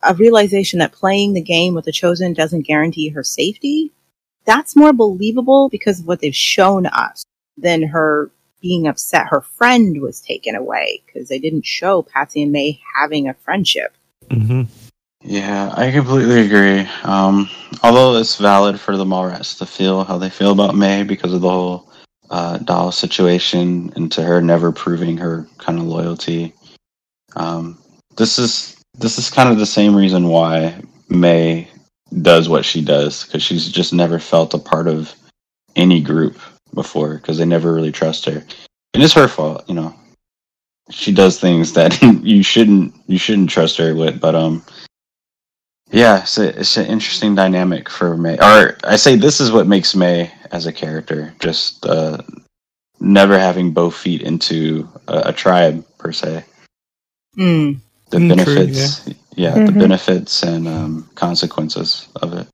[0.02, 3.90] a realization that playing the game with the chosen doesn't guarantee her safety,
[4.44, 7.24] that's more believable because of what they've shown us
[7.56, 8.30] than her
[8.64, 13.29] being upset her friend was taken away because they didn't show Patsy and May having
[13.29, 13.94] a friendship.
[14.31, 14.62] hmm
[15.22, 16.88] Yeah, I completely agree.
[17.03, 17.50] Um,
[17.83, 21.42] although it's valid for the Mallrats to feel how they feel about May because of
[21.42, 21.92] the whole
[22.31, 26.55] uh, doll situation and to her never proving her kind of loyalty.
[27.37, 27.79] Um,
[28.16, 31.68] this is this is kind of the same reason why May
[32.22, 35.14] does what she does because she's just never felt a part of
[35.77, 36.38] any group
[36.74, 38.42] before because they never really trust her,
[38.94, 39.94] and it's her fault, you know.
[40.90, 44.62] She does things that you shouldn't you shouldn't trust her with, but um,
[45.90, 48.37] yeah, it's, a, it's an interesting dynamic for May.
[48.38, 52.18] Or I say this is what makes May as a character, just uh,
[53.00, 56.44] never having both feet into a, a tribe per se.
[57.38, 57.78] Mm.
[58.10, 59.78] The Mm, true, benefits, yeah, the Mhm.
[59.80, 62.46] benefits and um, consequences of it.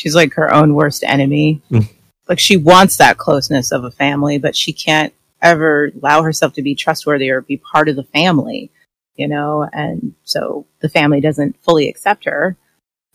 [0.00, 1.62] She's like her own worst enemy.
[1.70, 1.88] Mm.
[2.28, 5.12] Like she wants that closeness of a family, but she can't
[5.42, 8.70] ever allow herself to be trustworthy or be part of the family,
[9.14, 9.68] you know?
[9.72, 12.56] And so the family doesn't fully accept her.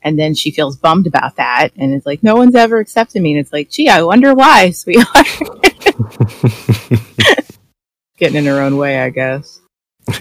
[0.04, 1.70] And then she feels bummed about that.
[1.78, 3.34] And it's like, no one's ever accepted me.
[3.34, 5.28] And it's like, gee, I wonder why, sweetheart.
[8.18, 9.60] Getting in her own way, I guess.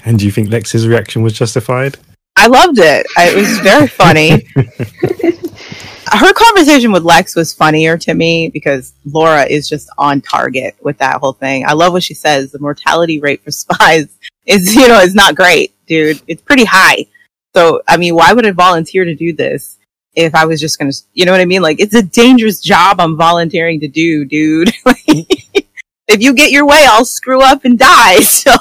[0.05, 1.97] and do you think Lex's reaction was justified?
[2.37, 3.07] I loved it.
[3.17, 4.47] I, it was very funny.
[6.07, 10.99] Her conversation with Lex was funnier to me because Laura is just on target with
[10.99, 11.65] that whole thing.
[11.67, 12.51] I love what she says.
[12.51, 14.09] The mortality rate for spies
[14.47, 16.21] is, you know, is not great, dude.
[16.27, 17.07] It's pretty high.
[17.55, 19.79] So, I mean, why would I volunteer to do this
[20.15, 21.63] if I was just going to, you know what I mean?
[21.63, 24.73] Like, it's a dangerous job I'm volunteering to do, dude.
[24.87, 28.21] if you get your way, I'll screw up and die.
[28.21, 28.53] So,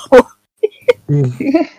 [1.08, 1.70] mm.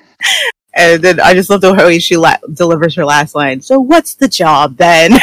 [0.74, 3.60] And then I just love the way she la- delivers her last line.
[3.60, 5.12] So what's the job then?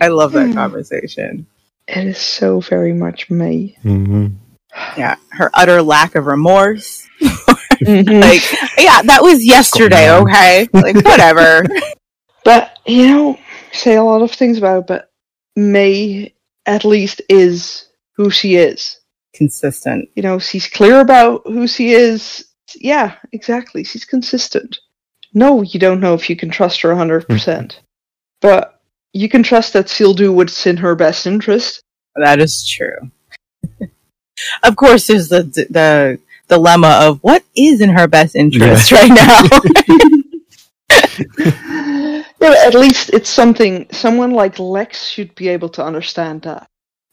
[0.00, 1.46] I love that conversation.
[1.88, 3.76] It is so very much me.
[3.82, 4.28] hmm
[4.96, 7.06] Yeah, her utter lack of remorse.
[7.80, 8.20] Mhm.
[8.20, 8.42] Like,
[8.78, 10.10] yeah, that was yesterday.
[10.12, 11.64] Okay, like whatever.
[12.44, 13.38] But you know,
[13.72, 15.10] say a lot of things about it, but
[15.56, 16.34] May
[16.66, 18.99] at least is who she is.
[19.34, 20.08] Consistent.
[20.14, 22.46] You know, she's clear about who she is.
[22.74, 23.84] Yeah, exactly.
[23.84, 24.78] She's consistent.
[25.32, 27.72] No, you don't know if you can trust her 100%.
[27.72, 27.78] Hmm.
[28.40, 28.80] but
[29.12, 31.82] you can trust that she'll do what's in her best interest.
[32.16, 33.10] That is true.
[34.62, 39.42] of course, there's the the dilemma of what is in her best interest right now.
[42.40, 46.68] yeah, at least it's something someone like Lex should be able to understand that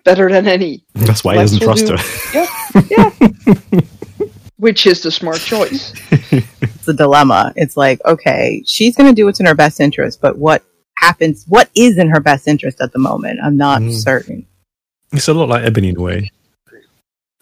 [0.07, 0.83] better than any.
[0.95, 2.03] That's why he doesn't trust do- her.
[2.33, 3.11] Yeah,
[3.51, 3.81] yeah.
[4.57, 5.93] Which is the smart choice.
[6.11, 7.51] it's a dilemma.
[7.57, 10.63] It's like, okay, she's going to do what's in her best interest, but what
[10.97, 11.43] happens?
[11.47, 13.39] What is in her best interest at the moment?
[13.43, 13.93] I'm not Mm.
[13.93, 14.47] certain.
[15.11, 16.31] It's a lot like Ebony in a way.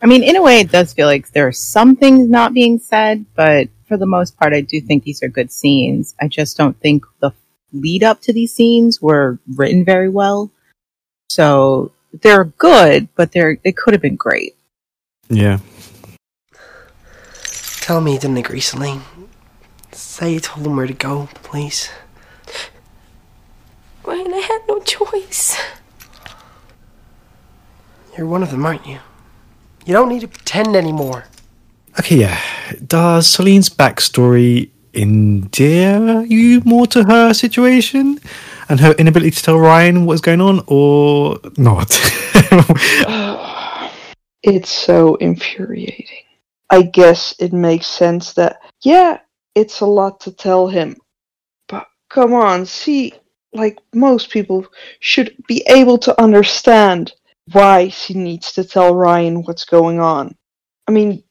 [0.01, 2.79] I mean, in a way, it does feel like there are some things not being
[2.79, 6.15] said, but for the most part, I do think these are good scenes.
[6.19, 7.31] I just don't think the
[7.71, 10.51] lead up to these scenes were written very well.
[11.29, 14.55] So they're good, but they're they could have been great.
[15.29, 15.59] Yeah.
[17.81, 19.01] Tell me you didn't agree, Salene.
[19.91, 21.89] Say you told him where to go, please.
[24.03, 25.57] Ryan, I had no choice.
[28.17, 28.99] You're one of them, aren't you?
[29.85, 31.25] You don't need to pretend anymore.
[31.99, 32.39] Okay, yeah.
[32.85, 38.19] Does Salene's backstory endear you more to her situation
[38.69, 41.91] and her inability to tell Ryan what's going on, or not?
[44.45, 46.23] It's so infuriating.
[46.69, 49.17] I guess it makes sense that, yeah,
[49.55, 50.97] it's a lot to tell him.
[51.67, 53.13] But come on, see,
[53.53, 54.67] like most people
[54.99, 57.13] should be able to understand
[57.53, 60.35] why she needs to tell Ryan what's going on.
[60.87, 61.23] I mean,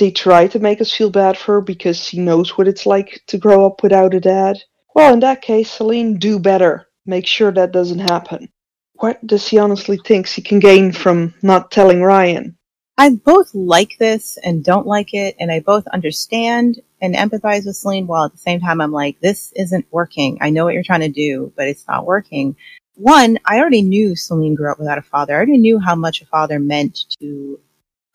[0.00, 3.20] they try to make us feel bad for her because she knows what it's like
[3.28, 4.56] to grow up without a dad.
[4.94, 6.88] Well, in that case, Salene, do better.
[7.06, 8.48] Make sure that doesn't happen.
[8.94, 12.56] What does she honestly think she can gain from not telling Ryan?
[12.98, 17.76] I both like this and don't like it, and I both understand and empathize with
[17.76, 20.38] Salene while at the same time I'm like, this isn't working.
[20.40, 22.56] I know what you're trying to do, but it's not working.
[22.94, 25.34] One, I already knew Salene grew up without a father.
[25.34, 27.60] I already knew how much a father meant to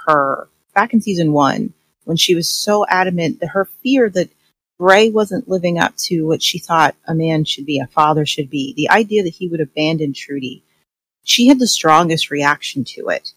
[0.05, 4.29] her back in season one when she was so adamant that her fear that
[4.77, 8.49] Bray wasn't living up to what she thought a man should be, a father should
[8.49, 8.73] be.
[8.75, 10.63] The idea that he would abandon Trudy,
[11.23, 13.33] she had the strongest reaction to it,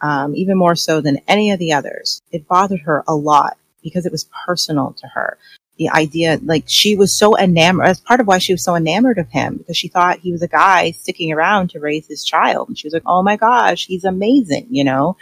[0.00, 2.20] um, even more so than any of the others.
[2.30, 5.38] It bothered her a lot because it was personal to her.
[5.78, 9.18] The idea, like she was so enamored, that's part of why she was so enamored
[9.18, 12.68] of him because she thought he was a guy sticking around to raise his child.
[12.68, 15.16] And she was like, oh my gosh, he's amazing, you know?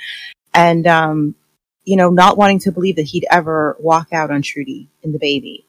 [0.53, 1.35] And, um,
[1.85, 5.19] you know, not wanting to believe that he'd ever walk out on Trudy and the
[5.19, 5.67] baby.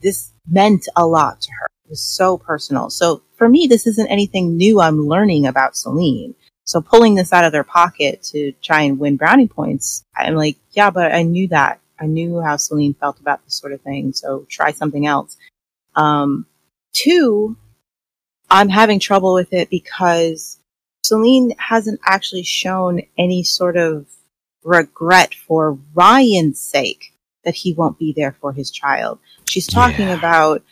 [0.00, 1.66] This meant a lot to her.
[1.84, 2.90] It was so personal.
[2.90, 6.34] So for me, this isn't anything new I'm learning about Salene.
[6.64, 10.58] So pulling this out of their pocket to try and win brownie points, I'm like,
[10.72, 11.80] yeah, but I knew that.
[11.98, 14.12] I knew how Salene felt about this sort of thing.
[14.12, 15.36] So try something else.
[15.96, 16.46] Um,
[16.92, 17.56] two,
[18.50, 20.58] I'm having trouble with it because
[21.04, 24.06] Salene hasn't actually shown any sort of
[24.64, 27.12] regret for Ryan's sake
[27.44, 29.18] that he won't be there for his child.
[29.48, 30.18] She's talking Yeah.
[30.18, 30.62] about,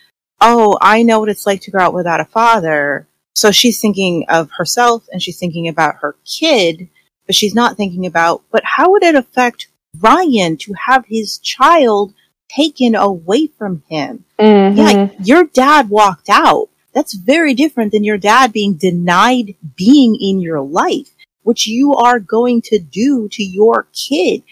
[0.40, 3.06] oh, I know what it's like to grow up without a father.
[3.34, 6.88] So she's thinking of herself and she's thinking about her kid,
[7.26, 9.68] but she's not thinking about, but how would it affect
[9.98, 12.12] Ryan to have his child
[12.48, 14.24] taken away from him?
[14.38, 14.76] Mhm.
[14.76, 16.68] Yeah, your dad walked out.
[16.92, 21.10] That's very different than your dad being denied being in your life,
[21.46, 24.42] which you are going to do to your kid.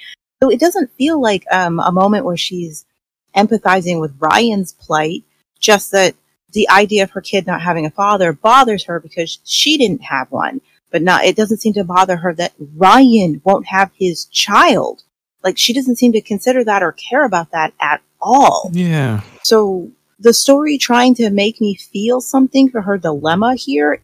[0.40, 2.86] So it doesn't feel like um, a moment where she's
[3.34, 5.24] empathizing with Ryan's plight,
[5.58, 6.14] just that
[6.52, 10.30] the idea of her kid not having a father bothers her because she didn't have
[10.30, 10.60] one.
[10.92, 15.02] But not, it doesn't seem to bother her that Ryan won't have his child.
[15.42, 18.70] Like she doesn't seem to consider that or care about that at all.
[18.72, 19.22] Yeah.
[19.42, 24.00] So the story trying to make me feel something for her dilemma here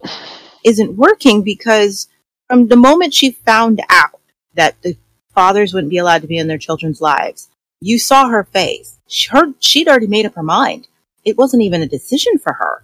[0.64, 2.08] isn't working because
[2.50, 4.18] from the moment she found out
[4.54, 4.96] that the
[5.32, 7.48] fathers wouldn't be allowed to be in their children's lives,
[7.80, 8.98] you saw her face.
[9.06, 10.88] She- Her, she'd already made up her mind.
[11.24, 12.82] It wasn't even a decision for her.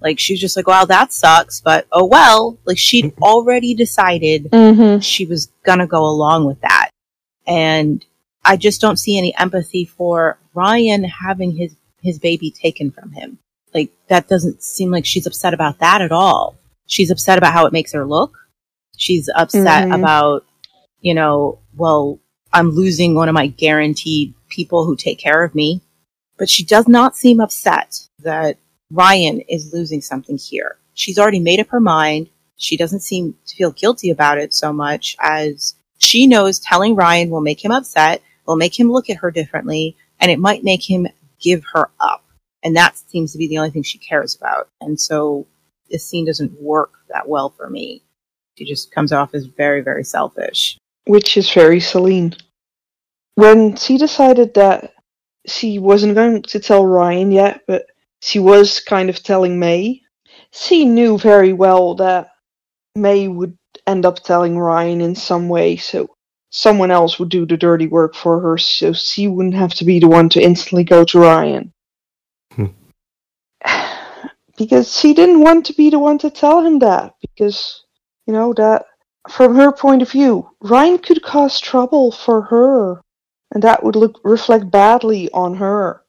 [0.00, 2.58] Like she was just like, wow, that sucks," but oh well.
[2.64, 5.00] Like she'd already decided Mhm.
[5.02, 6.90] she was gonna go along with that.
[7.46, 8.04] And
[8.44, 13.38] I just don't see any empathy for Ryan having his, his baby taken from him.
[13.72, 16.56] Like that doesn't seem like she's upset about that at all.
[16.86, 18.36] She's upset about how it makes her look.
[18.96, 19.98] She's upset Mhm.
[19.98, 20.44] about,
[21.00, 22.18] you know, well,
[22.52, 25.80] I'm losing one of my guaranteed people who take care of me.
[26.36, 28.58] But she does not seem upset that
[28.90, 30.76] Ryan is losing something here.
[30.94, 32.28] She's already made up her mind.
[32.56, 37.30] She doesn't seem to feel guilty about it so much as she knows telling Ryan
[37.30, 40.88] will make him upset, will make him look at her differently, and it might make
[40.88, 41.08] him
[41.40, 42.24] give her up.
[42.62, 44.68] And that seems to be the only thing she cares about.
[44.80, 45.46] And so
[45.90, 48.03] this scene doesn't work that well for me.
[48.56, 50.78] She just comes off as very, very selfish.
[51.06, 52.34] which is very Salene.
[53.34, 54.94] When she decided that
[55.46, 57.86] she wasn't going to tell Ryan yet, but
[58.22, 60.00] she was kind of telling May,
[60.50, 62.30] she knew very well that
[62.94, 66.14] May would end up telling Ryan in some way, so
[66.50, 69.98] someone else would do the dirty work for her, so she wouldn't have to be
[69.98, 71.72] the one to instantly go to Ryan.
[72.52, 72.66] Hmm.
[74.56, 77.83] because she didn't want to be the one to tell him that, because,
[78.26, 78.86] you know, that
[79.30, 83.00] from her point of view, Ryan could cause trouble for her,
[83.52, 86.02] and that would look reflect badly on her.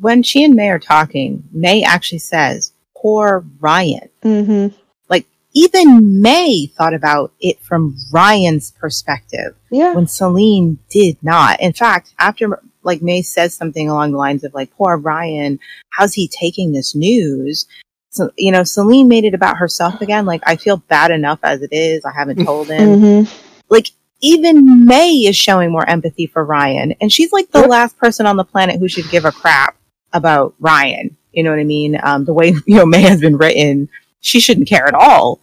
[0.00, 4.08] When she and May are talking, May actually says, poor Ryan.
[4.22, 4.76] Mm-hmm.
[5.08, 9.54] Like, even May thought about it from Ryan's perspective.
[9.70, 9.94] Yeah.
[9.94, 11.60] when Salene did not.
[11.60, 15.58] In fact, after like May says something along the lines of like, poor Ryan,
[15.90, 17.66] how's he taking this news?
[18.16, 20.24] So, you know, Salene made it about herself again.
[20.24, 22.04] Like, I feel bad enough as it is.
[22.04, 23.00] I haven't told him.
[23.00, 23.62] Mm-hmm.
[23.68, 23.90] Like,
[24.22, 26.92] even May is showing more empathy for Ryan.
[27.00, 29.76] And she's like the last person on the planet who should give a crap
[30.12, 31.16] about Ryan.
[31.32, 32.00] You know what I mean?
[32.02, 33.88] Um, the way, you know, May has been written,
[34.20, 35.40] she shouldn't care at all.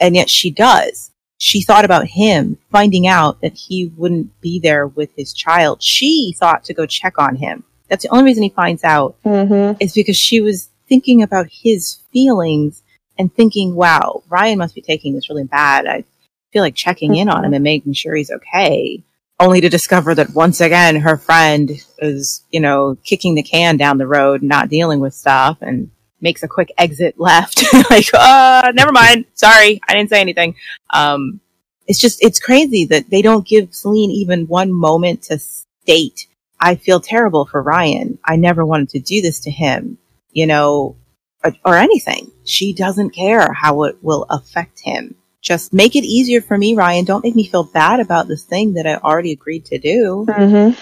[0.00, 1.10] And yet she does.
[1.38, 5.82] She thought about him finding out that he wouldn't be there with his child.
[5.82, 7.64] She thought to go check on him.
[7.88, 9.76] That's the only reason he finds out Mm-hmm.
[9.80, 12.82] is because she was thinking about his feelings
[13.18, 15.86] and thinking, wow, Ryan must be taking this really bad.
[15.86, 16.04] I
[16.52, 19.02] feel like checking in on him and making sure he's okay.
[19.38, 23.96] Only to discover that once again, her friend is, you know, kicking the can down
[23.96, 27.64] the road, not dealing with stuff and makes a quick exit left.
[27.90, 29.24] like, uh, never mind.
[29.32, 29.80] Sorry.
[29.88, 30.56] I didn't say anything.
[30.90, 31.40] Um,
[31.86, 36.26] it's just, it's crazy that they don't give Salene even one moment to state,
[36.60, 38.18] I feel terrible for Ryan.
[38.24, 39.98] I never wanted to do this to him,
[40.32, 40.96] you know,
[41.44, 42.30] or, or anything.
[42.44, 45.14] She doesn't care how it will affect him.
[45.42, 47.04] Just make it easier for me, Ryan.
[47.04, 50.26] Don't make me feel bad about this thing that I already agreed to do.
[50.28, 50.78] Mm-hmm.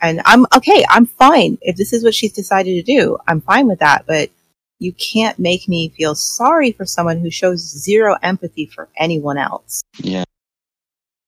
[0.00, 1.58] And I'm okay, I'm fine.
[1.62, 4.06] If this is what she's decided to do, I'm fine with that.
[4.06, 4.30] But
[4.78, 9.82] you can't make me feel sorry for someone who shows zero empathy for anyone else.
[9.98, 10.24] Yeah.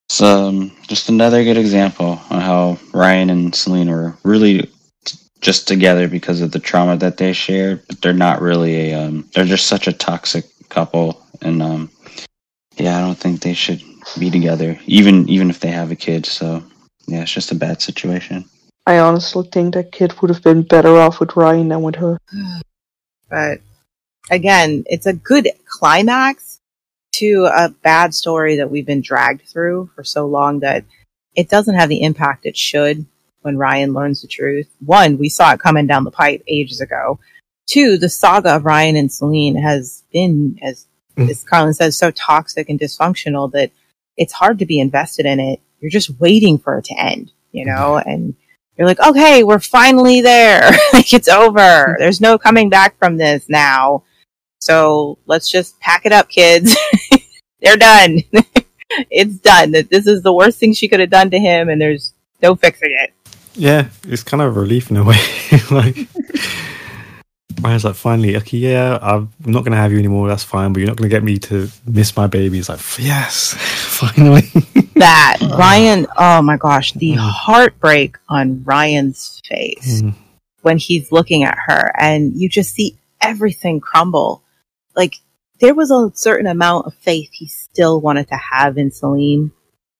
[0.08, 4.70] It's um, just another good example on how Ryan and Salene were really t-
[5.40, 9.28] just together because of the trauma that they shared, but they're not really a um,
[9.34, 11.90] they're just such a toxic couple, and um,
[12.76, 13.82] yeah, I don't think they should
[14.18, 16.26] be together, even even if they have a kid.
[16.26, 16.62] So
[17.06, 18.44] yeah, it's just a bad situation.
[18.86, 22.18] I honestly think that kid would have been better off with Ryan than with her.
[23.30, 23.60] But
[24.30, 26.60] again, it's a good climax
[27.16, 30.86] to a bad story that we've been dragged through for so long that
[31.34, 33.04] it doesn't have the impact it should
[33.48, 34.68] when Ryan learns the truth.
[34.84, 37.18] One, we saw it coming down the pipe ages ago.
[37.66, 40.86] Two, the saga of Ryan and Salene has been, as,
[41.16, 41.30] Mm.
[41.30, 43.72] as Karlan says, so toxic and dysfunctional that
[44.18, 45.60] it's hard to be invested in it.
[45.80, 48.34] You're just waiting for it to end, you know, and
[48.76, 50.60] you're like, okay, we're finally there.
[50.92, 51.96] like it's over.
[51.98, 54.04] There's no coming back from this now.
[54.60, 56.76] So let's just pack it up, kids.
[57.60, 58.18] They're done.
[59.10, 59.72] it's done.
[59.72, 62.54] That this is the worst thing she could have done to him, and there's no
[62.54, 63.12] fixing it.
[63.58, 65.18] Yeah, it's kind of a relief in a way.
[65.70, 65.96] like,
[67.60, 70.28] Ryan's like, finally, okay, yeah, I'm not going to have you anymore.
[70.28, 72.58] That's fine, but you're not going to get me to miss my baby.
[72.60, 74.42] It's like, yes, finally.
[74.94, 80.14] That Ryan, oh my gosh, the heartbreak on Ryan's face Mm.
[80.62, 84.42] when he's looking at her, and you just see everything crumble.
[84.94, 85.16] Like
[85.60, 89.50] there was a certain amount of faith he still wanted to have in Salene,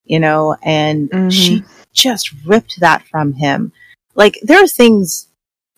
[0.04, 1.32] you know, and Mhm.
[1.32, 1.64] she
[2.02, 3.72] just ripped that from him.
[4.14, 5.28] Like there are things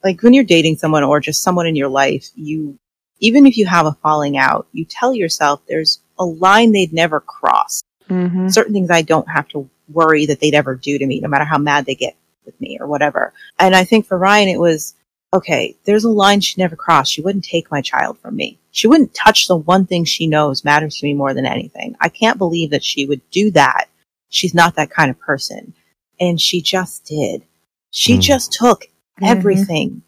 [0.05, 2.79] like when you're dating someone or just someone in your life, you
[3.19, 7.21] even if you have a falling out, you tell yourself there's a line they'd never
[7.21, 7.83] cross.
[8.09, 8.49] Mm-hmm.
[8.49, 11.45] Certain things I don't have to worry that they'd ever do to me, no matter
[11.45, 13.33] how mad they get with me or whatever.
[13.59, 14.95] And I think for Ryan, it was
[15.33, 17.13] okay, there's a line she never crossed.
[17.13, 18.59] She wouldn't take my child from me.
[18.73, 21.97] She wouldn't touch the one thing she knows matters to me more than anything.
[22.01, 23.87] I can't believe that she would do that.
[24.29, 25.75] She's not that kind of person.
[26.21, 27.43] And she just did.
[27.91, 28.21] She Hmm.
[28.21, 28.87] just took
[29.23, 30.03] everything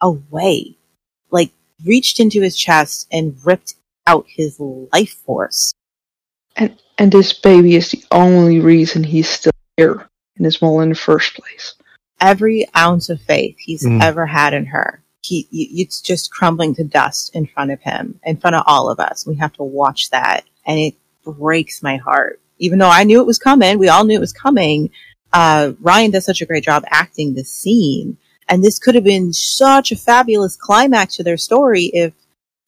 [0.00, 0.76] away.
[1.30, 1.50] Like
[1.84, 3.74] reached into his chest and ripped
[4.06, 5.72] out his life force.
[6.56, 10.88] And and this baby is the only reason he's still here in this mall in
[10.88, 11.74] the first place.
[12.20, 14.02] every ounce of faith he's Mm.
[14.02, 15.00] ever had in her.
[15.22, 18.98] he it's just crumbling to dust in front of him, in front of all of
[18.98, 19.24] us.
[19.26, 20.94] We have to watch that, and it
[21.24, 22.40] breaks my heart.
[22.58, 24.90] Even though I knew it was coming, we all knew it was coming.
[25.32, 28.16] Uh, Ryan does such a great job acting this scene,
[28.48, 32.12] and this could have been such a fabulous climax to their story if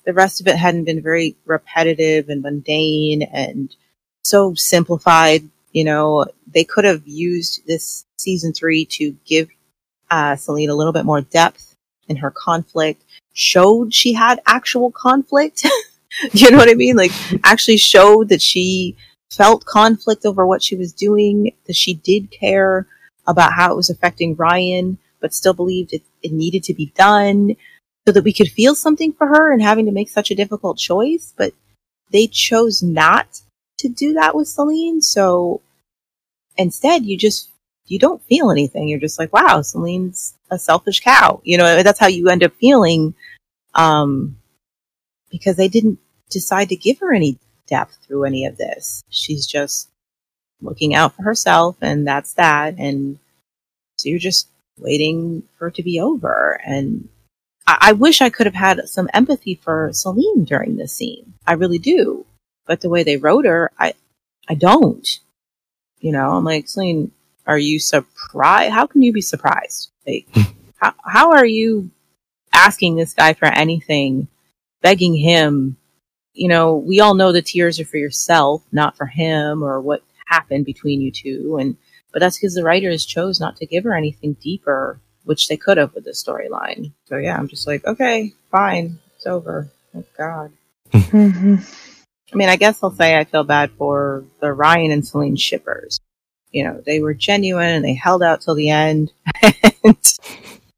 [0.04, 3.74] the rest of it hadn't been very repetitive and mundane and
[4.22, 5.48] so simplified.
[5.72, 9.48] You know, they could have used this season three to give
[10.11, 11.76] uh, Salene a little bit more depth
[12.08, 15.64] in her conflict, showed she had actual conflict.
[16.32, 16.96] you know what I mean?
[16.96, 17.12] Like,
[17.44, 18.96] actually showed that she
[19.31, 22.87] felt conflict over what she was doing, that she did care
[23.26, 27.57] about how it was affecting Ryan, but still believed it, it needed to be done
[28.07, 30.78] so that we could feel something for her and having to make such a difficult
[30.78, 31.33] choice.
[31.37, 31.53] But
[32.11, 33.41] they chose not
[33.78, 35.03] to do that with Salene.
[35.03, 35.61] So
[36.57, 37.51] instead, you just
[37.87, 38.89] you don't feel anything.
[38.89, 41.41] You're just like, wow, Salene's a selfish cow.
[41.45, 43.14] You know, that's how you end up feeling,
[43.74, 44.39] um,
[45.31, 45.99] because they didn't
[46.31, 47.39] decide to give her any
[47.71, 49.03] depth through any of this.
[49.09, 49.89] She's just
[50.61, 52.75] looking out for herself, and that's that.
[52.79, 53.18] And
[53.97, 54.49] so you're just
[54.79, 56.61] waiting for it to be over.
[56.64, 57.09] And
[57.66, 61.35] I, I wish I could have had some empathy for Salene during this scene.
[61.47, 62.27] I really do.
[62.66, 63.95] But the way they wrote her, I,
[64.49, 65.07] I don't.
[66.01, 67.11] You know, I'm like, Salene,
[67.47, 68.73] are you surprised?
[68.73, 69.91] How can you be surprised?
[70.07, 70.53] Like, hmm.
[70.77, 71.91] how, how are you
[72.53, 74.29] asking this guy for anything,
[74.83, 75.77] begging him?
[76.33, 80.03] You know, we all know the tears are for yourself, not for him or what
[80.26, 81.59] happened between you two.
[81.61, 81.76] And,
[82.12, 85.76] but that's because the writers chose not to give her anything deeper, which they could
[85.76, 86.93] have with the storyline.
[87.07, 88.99] So yeah, I'm just like, okay, fine.
[89.16, 89.70] It's over.
[89.93, 90.53] Thank God.
[90.93, 91.57] Mm-hmm.
[92.33, 96.01] I mean, I guess I'll say I feel bad for the Ryan and Salene shippers.
[96.53, 99.12] You know, they were genuine and they held out till the end.
[99.85, 100.18] and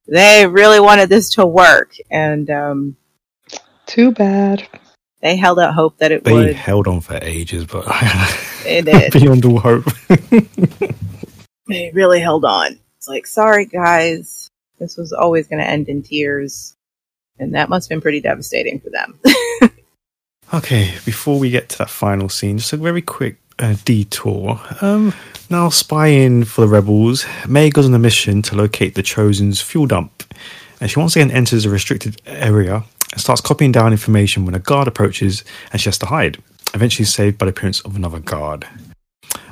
[0.06, 1.94] they really wanted this to work.
[2.10, 2.96] And um,
[3.86, 4.66] Too bad.
[5.22, 6.30] They held out hope that it would.
[6.32, 6.54] They would.
[6.54, 7.86] held on for ages, but
[8.64, 9.12] did.
[9.12, 9.84] beyond all hope.
[11.68, 12.76] They really held on.
[12.98, 14.50] It's like, sorry, guys.
[14.80, 16.74] This was always going to end in tears.
[17.38, 19.18] And that must have been pretty devastating for them.
[20.52, 24.60] okay, before we get to that final scene, just a very quick uh, detour.
[24.80, 25.14] Um,
[25.48, 29.86] now spying for the rebels, May goes on a mission to locate the Chosen's fuel
[29.86, 30.34] dump,
[30.80, 34.58] and she once again enters a restricted area and starts copying down information when a
[34.58, 36.42] guard approaches, and she has to hide.
[36.74, 38.66] Eventually, saved by the appearance of another guard.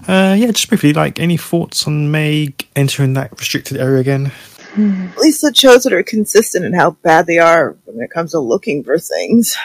[0.08, 4.32] Uh, yeah, just briefly, like any thoughts on Meg entering that restricted area again?
[4.76, 8.38] At least the chosen are consistent in how bad they are when it comes to
[8.38, 9.56] looking for things.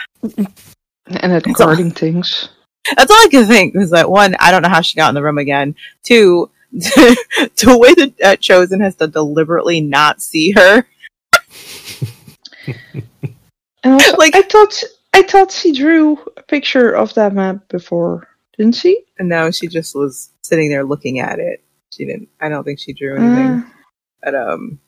[1.07, 2.49] And at guarding things.
[2.95, 5.15] That's all I can think is that one, I don't know how she got in
[5.15, 5.75] the room again.
[6.03, 10.85] Two, the way that uh, Chosen has to deliberately not see her.
[13.85, 14.83] And also, Like- I thought
[15.13, 18.27] I thought she drew a picture of that map before,
[18.57, 19.03] didn't she?
[19.17, 21.63] And no, she just was sitting there looking at it.
[21.91, 23.47] She didn't, I don't think she drew anything.
[23.47, 23.69] Uh,
[24.21, 24.79] But, um,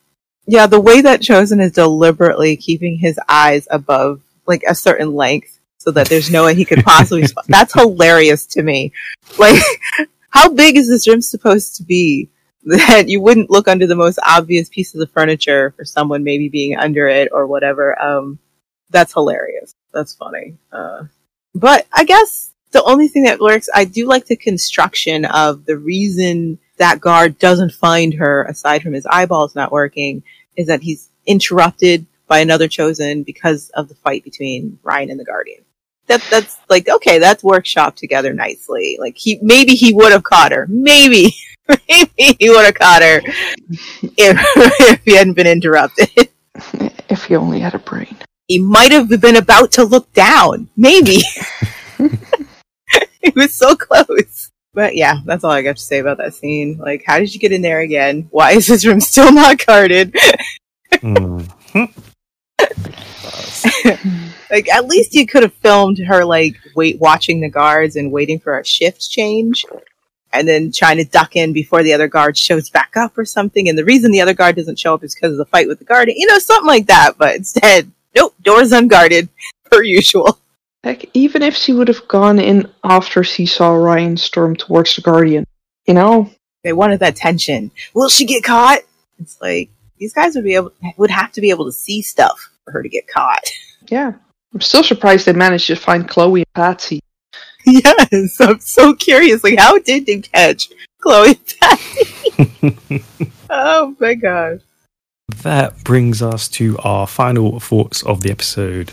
[0.45, 5.58] yeah, the way that Chosen is deliberately keeping his eyes above, like, a certain length
[5.78, 7.45] so that there's no way he could possibly, spot.
[7.48, 8.91] that's hilarious to me.
[9.39, 9.62] Like,
[10.30, 12.28] how big is this room supposed to be
[12.66, 16.50] that you wouldn't look under the most obvious piece of the furniture for someone maybe
[16.50, 17.98] being under it or whatever?
[18.02, 18.39] Um,
[18.90, 19.74] that's hilarious.
[19.94, 20.58] That's funny.
[20.72, 21.04] Uh,
[21.56, 25.78] but I guess the only thing that works, I do like the construction of the
[25.78, 30.24] reason that guard doesn't find her, aside from his eyeballs not working,
[30.56, 35.26] is that he's interrupted by another chosen because of the fight between Ryan and the
[35.26, 35.64] Guardian.
[36.08, 38.98] That that's like okay, that's workshop together nicely.
[39.00, 40.66] Like he maybe he would have caught her.
[40.70, 41.36] Maybe
[41.90, 44.38] maybe he would have caught her if
[44.90, 46.30] if he hadn't been interrupted.
[47.10, 48.16] if he only had a brain.
[48.48, 50.70] He might have been about to look down.
[50.78, 51.20] Maybe.
[53.22, 54.52] he was so close.
[54.74, 56.78] But yeah, that's all I got to say about that scene.
[56.78, 58.28] Like, how did you get in there again?
[58.32, 60.16] Why is this room still not guarded?
[60.93, 61.50] Mm.
[64.52, 68.39] like, at least you could have filmed her, like, wait, watching the guards and waiting
[68.39, 69.66] for a shift change.
[70.32, 73.68] And then trying to duck in before the other guard shows back up or something.
[73.68, 75.80] And the reason the other guard doesn't show up is because of the fight with
[75.80, 76.18] the guardian.
[76.18, 77.18] You know, something like that.
[77.18, 79.30] But instead, nope, doors unguarded,
[79.72, 80.39] per usual.
[80.84, 85.01] Heck, even if she would have gone in after she saw Ryan storm towards the
[85.01, 85.45] Guardian,
[85.86, 86.30] you know,
[86.63, 87.72] They wanted that tension.
[87.93, 88.80] Will she get caught?
[89.20, 92.51] It's like these guys would be able would have to be able to see stuff
[92.63, 93.43] for her to get caught.
[93.89, 94.13] yeah.
[94.53, 96.99] I'm still surprised they managed to find Chloe and Patsy.
[97.65, 99.43] yes, I'm so curious.
[99.43, 103.05] Like, how did they catch Chloe and Patsy?
[103.49, 104.61] oh my gosh.
[105.44, 108.92] That brings us to our final thoughts of the episode.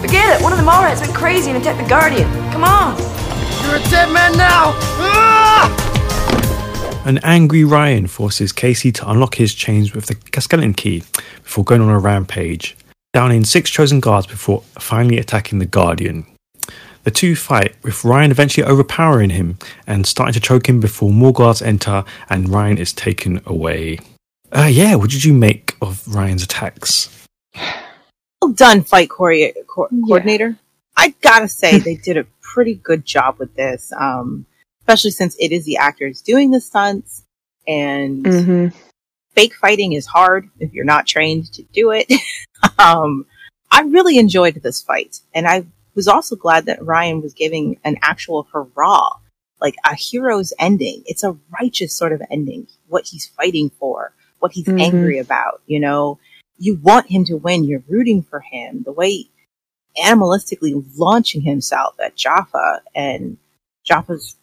[0.00, 0.42] Forget it.
[0.42, 2.30] One of the Mallrats went crazy and attacked the Guardian.
[2.52, 2.96] Come on.
[3.64, 4.72] You're a dead man now!
[5.00, 7.02] Ah!
[7.04, 11.02] An angry Ryan forces Casey to unlock his chains with the skeleton key
[11.42, 12.76] before going on a rampage,
[13.12, 16.26] downing six chosen guards before finally attacking the Guardian.
[17.04, 21.32] The two fight, with Ryan eventually overpowering him and starting to choke him before more
[21.32, 23.98] guards enter and Ryan is taken away.
[24.52, 27.26] Uh, yeah, what did you make of Ryan's attacks?
[28.40, 30.56] Well done, fight choreo- co- coordinator.
[30.96, 34.46] I gotta say, they did a pretty good job with this, um,
[34.80, 37.24] especially since it is the actors doing the stunts,
[37.66, 38.76] and Mm-hmm.
[39.34, 42.10] fake fighting is hard if you're not trained to do it.
[42.78, 43.26] um,
[43.70, 47.98] I really enjoyed this fight, and I was also glad that Ryan was giving an
[48.02, 49.10] actual hurrah,
[49.60, 51.02] like a hero's ending.
[51.06, 52.66] It's a righteous sort of ending.
[52.86, 54.80] What he's fighting for, what he's Mhm.
[54.80, 55.62] angry about.
[55.66, 56.18] You know,
[56.58, 57.64] you want him to win.
[57.64, 58.82] You're rooting for him.
[58.84, 59.28] The way
[59.96, 63.36] animalistically launching himself at Jaffa, and
[63.84, 64.36] Jaffa's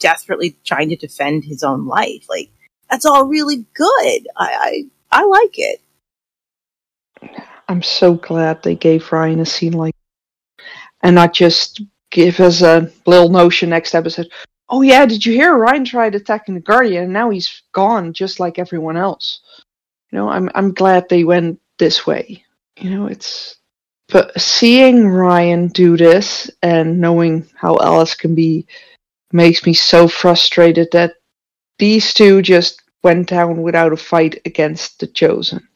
[0.00, 2.26] desperately trying to defend his own life.
[2.28, 2.50] Like
[2.90, 4.28] that's all really good.
[4.36, 5.80] I I, I like it.
[7.68, 9.94] I'm so glad they gave Ryan a scene like
[11.02, 14.30] and not just give us a little notion next episode.
[14.68, 18.40] Oh yeah, did you hear Ryan tried attacking the Guardian and now he's gone just
[18.40, 19.40] like everyone else.
[20.10, 22.44] You know, I'm I'm glad they went this way.
[22.78, 23.56] You know, it's
[24.08, 28.66] but seeing Ryan do this and knowing how Alice can be
[29.32, 31.14] makes me so frustrated that
[31.78, 35.68] these two just went down without a fight against the chosen.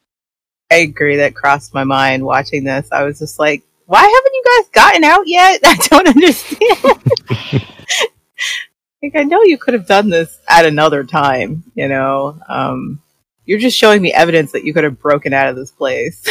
[0.71, 1.17] I agree.
[1.17, 2.89] That crossed my mind watching this.
[2.93, 5.61] I was just like, why haven't you guys gotten out yet?
[5.65, 7.65] I don't understand.
[9.03, 11.65] like, I know you could have done this at another time.
[11.75, 13.03] You know, um,
[13.45, 16.25] you're just showing me evidence that you could have broken out of this place.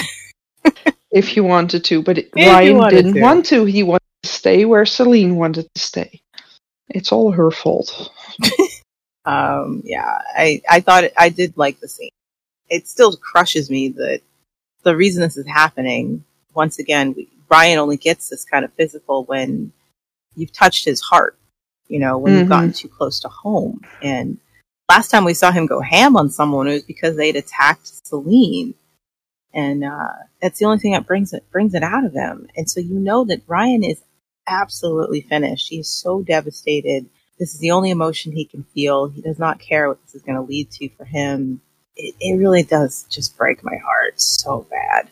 [1.12, 3.22] if you wanted to, but it- Ryan didn't to.
[3.22, 3.66] want to.
[3.66, 6.22] He wanted to stay where Salene wanted to stay.
[6.90, 8.12] It's all her fault.
[9.26, 12.10] um, yeah, I, I thought it, I did like the scene.
[12.70, 14.22] It still crushes me that
[14.84, 19.24] the reason this is happening, once again, we, Ryan only gets this kind of physical
[19.26, 19.72] when
[20.36, 21.38] you've touched his heart.
[21.90, 23.82] You know, when you've gotten too close to home.
[24.02, 24.38] And
[24.90, 28.76] last time we saw him go ham on someone, it was because they'd attacked Salene.
[29.54, 32.48] And uh, that's the only thing that brings it brings it out of him.
[32.56, 34.02] And so you know that Ryan is
[34.48, 35.70] absolutely finished.
[35.70, 37.08] He is so devastated.
[37.40, 39.08] This is the only emotion he can feel.
[39.08, 41.62] He does not care what this is going to lead to for him.
[41.96, 45.10] It, it really does just break my heart so bad.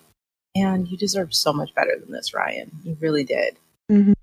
[0.56, 2.72] And you deserve so much better than this, Ryan.
[2.84, 3.56] You really did.
[3.90, 4.14] hmm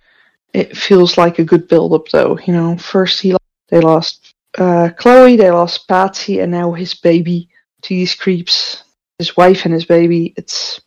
[0.55, 2.39] It feels like a good build up, though.
[2.47, 3.37] You know, first he
[3.69, 7.49] they lost uh, Chloe, they lost Patsy, and now his baby
[7.83, 8.85] to these creeps.
[9.19, 10.33] His wife and his baby.
[10.37, 10.81] It's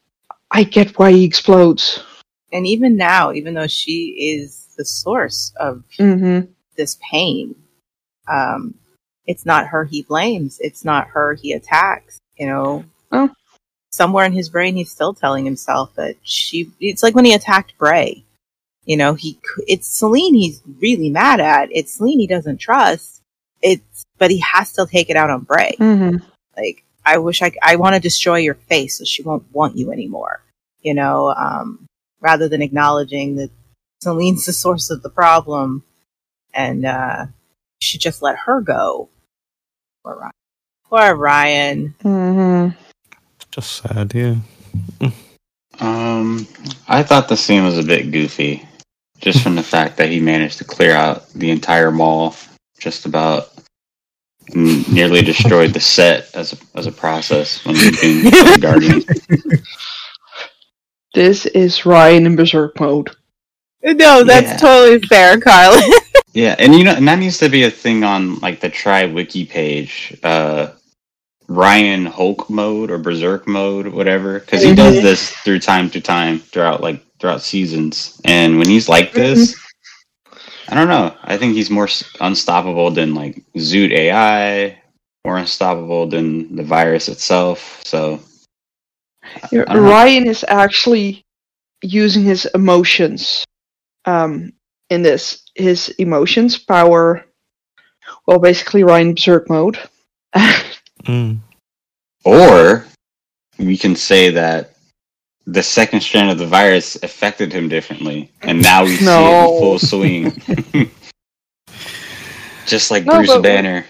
[0.52, 2.04] I get why he explodes.
[2.54, 6.42] And even now, even though she is the source of hmm
[6.78, 7.56] this pain,
[8.28, 8.76] um,
[9.26, 10.60] it's not her he blames.
[10.60, 12.20] It's not her he attacks.
[12.38, 13.30] You know, Oh.
[13.90, 16.72] somewhere in his brain, he's still telling himself that she.
[16.80, 18.24] It's like when he attacked Bray.
[18.88, 21.70] You know, he, it's Salene he's really mad at.
[21.72, 23.22] It's Salene he doesn't trust.
[23.62, 25.76] It's but he has to take it out on Bray.
[25.78, 26.16] hmm
[26.56, 29.92] Like I wish I I want to destroy your face so she won't want you
[29.92, 30.42] anymore.
[30.82, 31.86] You know, um,
[32.22, 33.52] rather than acknowledging that
[34.04, 35.84] Salene's the source of the problem,
[36.54, 39.10] and uh, you should just let her go.
[40.04, 40.32] Poor Ryan.
[40.90, 41.96] Poor Ryan.
[42.02, 42.70] hmm
[43.52, 44.36] Just sad, yeah.
[45.80, 46.48] Um,
[46.88, 48.68] I thought the scene was a bit goofy,
[49.20, 52.36] just from the fact that he managed to clear out the entire mall,
[52.80, 53.50] just about
[54.56, 59.02] nearly destroyed the set as a, as a process when being the Guardian.
[61.14, 63.10] This is Ryan in berserk mode.
[63.84, 64.58] No, that's Yeah.
[64.58, 65.80] totally fair, Carl.
[66.34, 69.12] Yeah, and you know, and that needs to be a thing on like the Tribe
[69.12, 70.16] Wiki page.
[70.24, 70.68] Uh,
[71.48, 76.38] Ryan Hulk mode or Berserk mode, whatever, because he does this through time to time
[76.38, 78.20] throughout like throughout seasons.
[78.26, 79.56] And when he's like this,
[80.70, 81.16] I don't know.
[81.24, 81.88] I think he's more
[82.20, 84.82] unstoppable than like Zoot AI,
[85.26, 87.82] more unstoppable than the virus itself.
[87.86, 88.20] So
[89.52, 89.82] Yeah, know.
[89.82, 91.24] Ryan is actually
[91.82, 93.46] using his emotions
[94.06, 94.54] um,
[94.90, 95.44] in this.
[95.56, 97.26] His emotions power,
[98.28, 99.80] well, basically Ryan berserk mode.
[101.04, 101.40] Mm.
[102.26, 102.86] Or
[103.60, 104.77] we can say that
[105.48, 109.60] the second strand of the virus affected him differently, and now we see it in
[109.60, 110.92] full swing.
[112.68, 113.86] Just like No, Bruce Banner.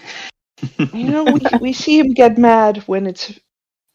[0.94, 3.38] you know, we, we see him get mad when it's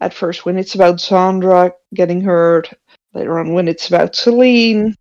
[0.02, 2.70] at first when it's about Sandra getting hurt,
[3.14, 4.94] later on when it's about Salene,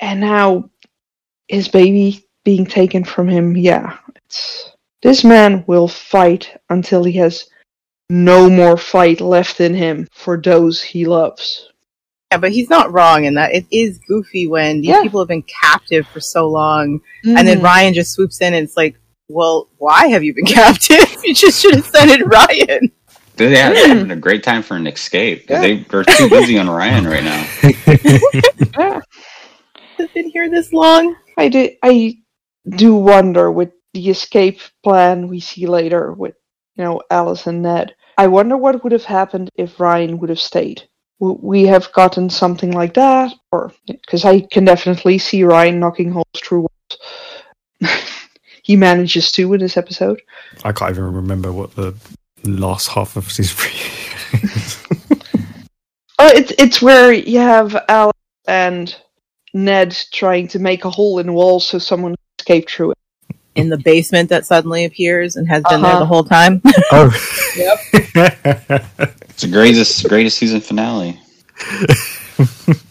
[0.00, 0.68] and now
[1.46, 3.56] his baby being taken from him.
[3.56, 4.72] Yeah, it's
[5.02, 7.48] this man will fight until he has
[8.10, 11.70] no more fight left in him for those he loves.
[12.30, 15.02] Yeah, but he's not wrong in that it is goofy when these Yeah.
[15.02, 17.64] people have been captive for so long, and then Mhm.
[17.64, 18.96] Ryan just swoops in and it's like,
[19.28, 21.16] well, why have you been captive?
[21.24, 22.90] you just should have sent it Ryan.
[23.36, 26.70] They had having a great time for an escape because They, are too busy on
[26.70, 27.46] Ryan right now.
[28.78, 29.00] Yeah.
[29.98, 31.16] Has been here this long.
[31.36, 32.16] I do, I
[32.76, 36.34] do wonder with the escape plan we see later with,
[36.76, 37.94] you know, Alice and Ned.
[38.18, 40.82] I wonder what would have happened if Ryan would have stayed.
[41.20, 43.32] Would we have gotten something like that?
[43.52, 46.66] Or, because I can definitely see Ryan knocking holes through
[47.80, 47.92] walls.
[48.62, 50.20] he manages to in this episode.
[50.64, 51.94] I can't even remember what the
[52.44, 54.80] last half of season three is.
[56.16, 58.12] Oh, it's, it's where you have Alice
[58.46, 58.94] and
[59.52, 62.98] Ned trying to make a hole in the wall so someone can escape through it.
[63.56, 65.98] In the basement that suddenly appears and has been there Uh-huh.
[65.98, 66.62] the whole time.
[66.92, 67.10] oh.
[67.56, 71.18] It's the greatest greatest season finale.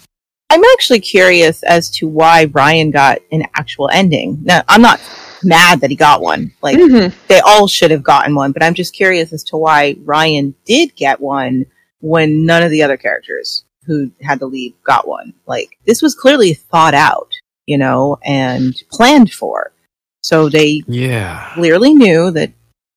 [0.49, 4.39] I'm actually curious as to why Ryan got an actual ending.
[4.43, 4.99] Now, I'm not
[5.43, 6.51] mad that he got one.
[6.61, 7.11] Like, Mhm.
[7.27, 10.95] they all should have gotten one, but I'm just curious as to why Ryan did
[10.95, 11.65] get one
[12.01, 15.33] when none of the other characters who had to leave got one.
[15.47, 17.31] Like, this was clearly thought out,
[17.65, 19.71] you know, and planned for.
[20.21, 21.49] So they yeah.
[21.55, 22.51] clearly knew that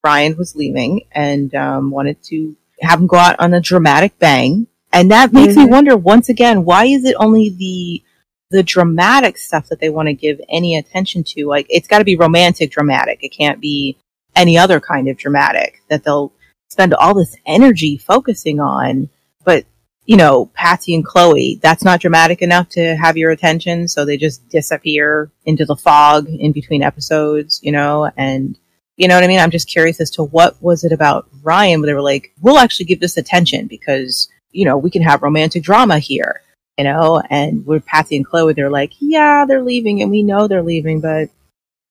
[0.07, 4.67] Ryan was leaving and um, wanted to have him go out on a dramatic bang.
[4.93, 5.71] And that makes me Mhm.
[5.71, 8.03] wonder once again, why is it only the
[8.49, 11.45] the dramatic stuff that they want to give any attention to?
[11.45, 13.17] Like it's got to be romantic dramatic.
[13.21, 13.97] It can't be
[14.37, 16.31] any other kind of dramatic that they'll
[16.69, 19.09] spend all this energy focusing on.
[19.43, 19.65] But
[20.05, 24.15] you know, Patsy and Chloe, that's not dramatic enough to have your attention, so they
[24.15, 28.57] just disappear into the fog in between episodes, you know, and
[28.97, 29.39] you know what I mean?
[29.39, 32.57] I'm just curious as to what was it about Ryan where they were like, we'll
[32.57, 36.41] actually give this attention because, you know, we can have romantic drama here,
[36.77, 40.47] you know, and with Patsy and Chloe, they're like, yeah, they're leaving and we know
[40.47, 41.29] they're leaving, but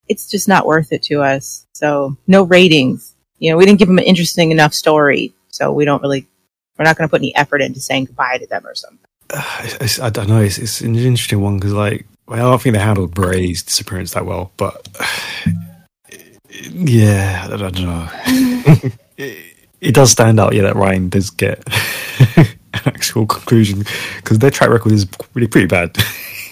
[0.09, 1.67] it's just not worth it to us.
[1.73, 3.15] So no ratings.
[3.39, 6.27] You know, we didn't give them an interesting enough story, so we don't really.
[6.79, 8.99] We're not going to put any effort into saying goodbye to them or something.
[9.75, 10.41] It's- I don't know.
[10.41, 14.13] It's, it's an interesting one because, like, well, I don't think they handled Bray's disappearance
[14.13, 14.89] that well, but
[16.73, 18.09] yeah, I don't know.
[19.17, 21.63] it, it does stand out, yeah, that Ryan does get
[22.37, 22.47] an
[22.87, 23.85] actual conclusion
[24.17, 25.97] because their track record is really pretty bad.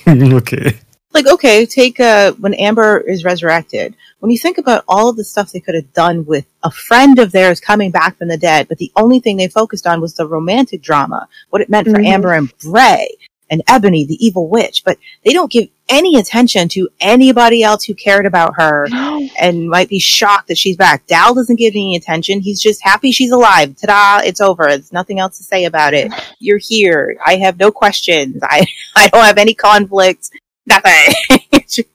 [0.04, 0.76] When you Look at it.
[1.14, 5.24] like okay take uh when amber is resurrected when you think about all of the
[5.24, 8.68] stuff they could have done with a friend of theirs coming back from the dead
[8.68, 11.94] but the only thing they focused on was the romantic drama what it meant for
[11.96, 12.04] Mhm.
[12.06, 13.08] amber and bray
[13.54, 17.94] and ebony the evil witch but they don't give any attention to anybody else who
[17.94, 19.28] cared about her No.
[19.38, 21.06] and might be shocked that she's back.
[21.06, 22.40] Dal doesn't give any attention.
[22.40, 23.76] He's just happy she's alive.
[23.76, 24.64] Ta-da it's over.
[24.68, 26.12] There's nothing else to say about it.
[26.38, 27.16] You're here.
[27.24, 28.42] I have no questions.
[28.42, 30.30] I i don't have any conflicts.
[30.66, 31.14] nothing.
[31.68, 31.86] it,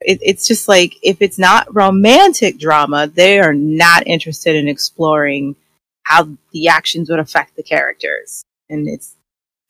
[0.00, 5.56] it's just like if it's not romantic drama, they are not interested in exploring
[6.04, 9.16] how the actions would affect the characters, and it's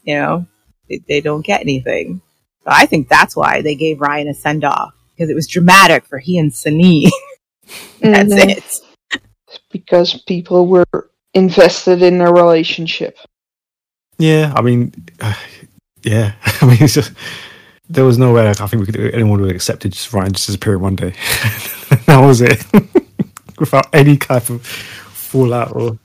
[0.04, 0.46] you know
[0.88, 2.20] they, they don't get anything.
[2.64, 6.04] So I think that's why they gave Ryan a send off because it was dramatic
[6.04, 7.10] for he and Salene.
[8.00, 8.56] that's Mhm.
[8.56, 9.20] it.
[9.70, 13.16] Because people were invested in their relationship.
[14.18, 15.34] Yeah, I mean, uh,
[16.02, 17.12] yeah, I mean, it's just
[17.88, 20.46] there was no way I think we could anyone would have accepted just Ryan just
[20.46, 21.10] disappearing one day.
[22.06, 22.64] that was it,
[23.58, 25.98] without any kind of fallout or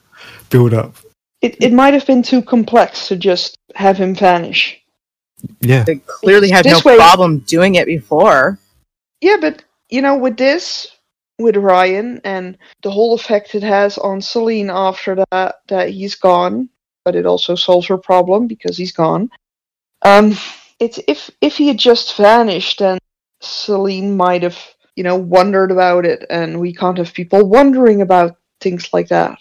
[0.50, 0.96] build up.
[1.42, 4.80] It it might have been too complex to just have him vanish.
[5.60, 8.60] Yeah, They clearly had no This way- problem doing it before.
[9.22, 10.88] Yeah, but you know, with this,
[11.39, 16.70] with Ryan and the whole effect it has on Salene after that, that he's gone,
[17.04, 19.30] but it also solves her problem because he's gone.
[20.04, 20.38] Um,
[20.80, 23.00] it's if if he had just vanished, then
[23.42, 24.60] Salene might have,
[24.96, 29.39] you know, wondered about it, and we can't have people wondering about things like that.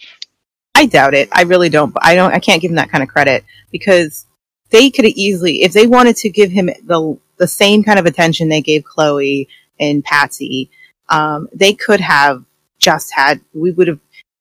[0.75, 1.29] I doubt it.
[1.31, 1.93] I really don't.
[2.01, 2.33] I don't.
[2.33, 4.25] I can't give him that kind of credit because
[4.69, 8.05] they could have easily, if they wanted to give him the the same kind of
[8.05, 9.47] attention they gave Chloe
[9.79, 10.69] and Patsy,
[11.09, 12.43] um, they could have
[12.79, 13.41] just had.
[13.53, 13.99] We would have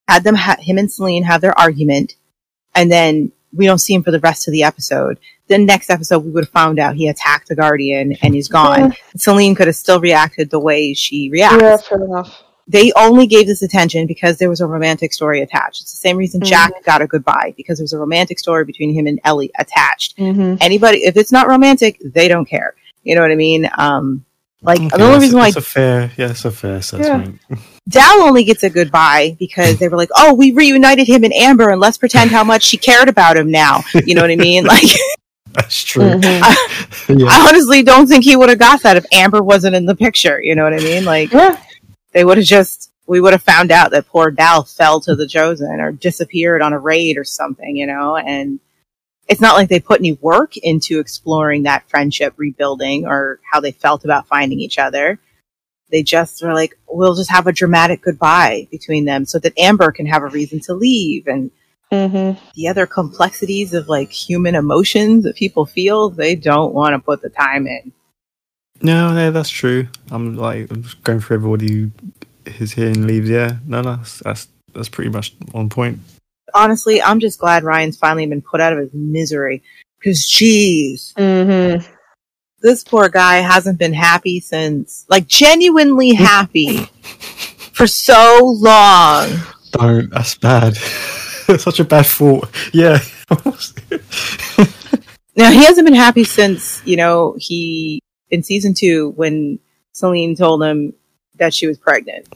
[0.08, 2.14] had them, ha- him and Salene have their argument,
[2.74, 5.18] and then we don't see him for the rest of the episode.
[5.48, 8.94] The next episode, we would have found out he attacked the Guardian and he's gone.
[9.16, 12.44] Salene could have still reacted the way she reacts Yeah, fair enough.
[12.70, 15.82] They only gave this attention because there was a romantic story attached.
[15.82, 18.94] It's the same reason Jack got a goodbye because there was a romantic story between
[18.94, 20.16] him and Ellie attached.
[20.16, 22.74] hmm Anybody, if it's not romantic, they don't care.
[23.02, 23.68] You know what I mean?
[23.76, 24.24] Um,
[24.62, 27.40] like Okay, the only reason why that's a fair, yeah, it's a fair assessment.
[27.88, 31.70] Dal only gets a goodbye because they were like, "Oh, we reunited him and Amber,
[31.70, 34.64] and let's pretend how much she cared about him now." You know what I mean?
[34.74, 34.84] Like,
[35.52, 36.04] That's true.
[36.04, 37.18] Mm-hmm.
[37.18, 37.26] yeah.
[37.28, 40.40] I honestly don't think he would have got that if Amber wasn't in the picture.
[40.40, 41.04] You know what I mean?
[41.04, 41.60] Like, Yeah.
[42.12, 45.26] They would have just we would have found out that poor Dal fell to the
[45.26, 48.60] chosen or disappeared on a raid or something, you know, and
[49.26, 53.72] it's not like they put any work into exploring that friendship rebuilding or how they
[53.72, 55.18] felt about finding each other.
[55.90, 59.90] They just were like, we'll just have a dramatic goodbye between them so that Amber
[59.90, 61.50] can have a reason to leave and
[61.90, 66.98] hmm the other complexities of like human emotions that people feel, they don't want to
[67.00, 67.92] put the time in.
[68.82, 69.88] No, yeah, that's true.
[70.10, 71.90] I'm like I'm just going through everybody who
[72.58, 73.28] is here and leaves.
[73.28, 75.98] Yeah, no, no, that's that's, that's pretty much on point.
[76.54, 79.62] Honestly, I'm just glad Ryan's finally been put out of his misery.
[80.02, 81.84] Cause jeez, hmm
[82.62, 86.84] this poor guy hasn't been happy since, like genuinely happy
[87.72, 89.28] for so long.
[89.72, 90.10] Don't.
[90.10, 90.74] That's bad.
[91.46, 92.48] That's such a bad thought.
[92.72, 92.98] Yeah.
[95.36, 99.58] Now he hasn't been happy since, you know, he, in season two, when
[99.94, 100.94] Salene told him
[101.36, 102.28] that she was pregnant.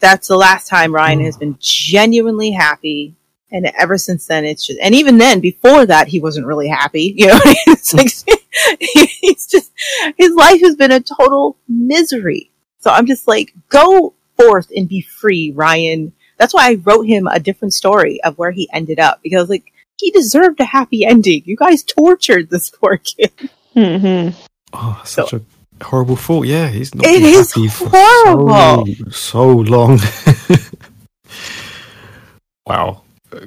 [0.00, 3.14] That's the last time Ryan has been genuinely happy.
[3.50, 7.14] And ever since then, it's just, and even then, before that, he wasn't really happy.
[7.16, 8.38] You know, it's like,
[9.20, 9.70] he's just,
[10.16, 12.50] his life has been a total misery.
[12.80, 16.12] So I'm just like, go forth and be free, Ryan.
[16.38, 19.72] That's why I wrote him a different story of where he ended up because, like,
[19.98, 21.42] he deserved a happy ending.
[21.44, 23.50] You guys tortured this poor kid.
[23.74, 24.30] hmm
[24.72, 25.42] oh, such a
[25.82, 26.46] horrible thought.
[26.46, 28.86] Yeah, he's not It been is happy for horrible.
[28.86, 29.98] So, so long.
[32.66, 33.02] wow.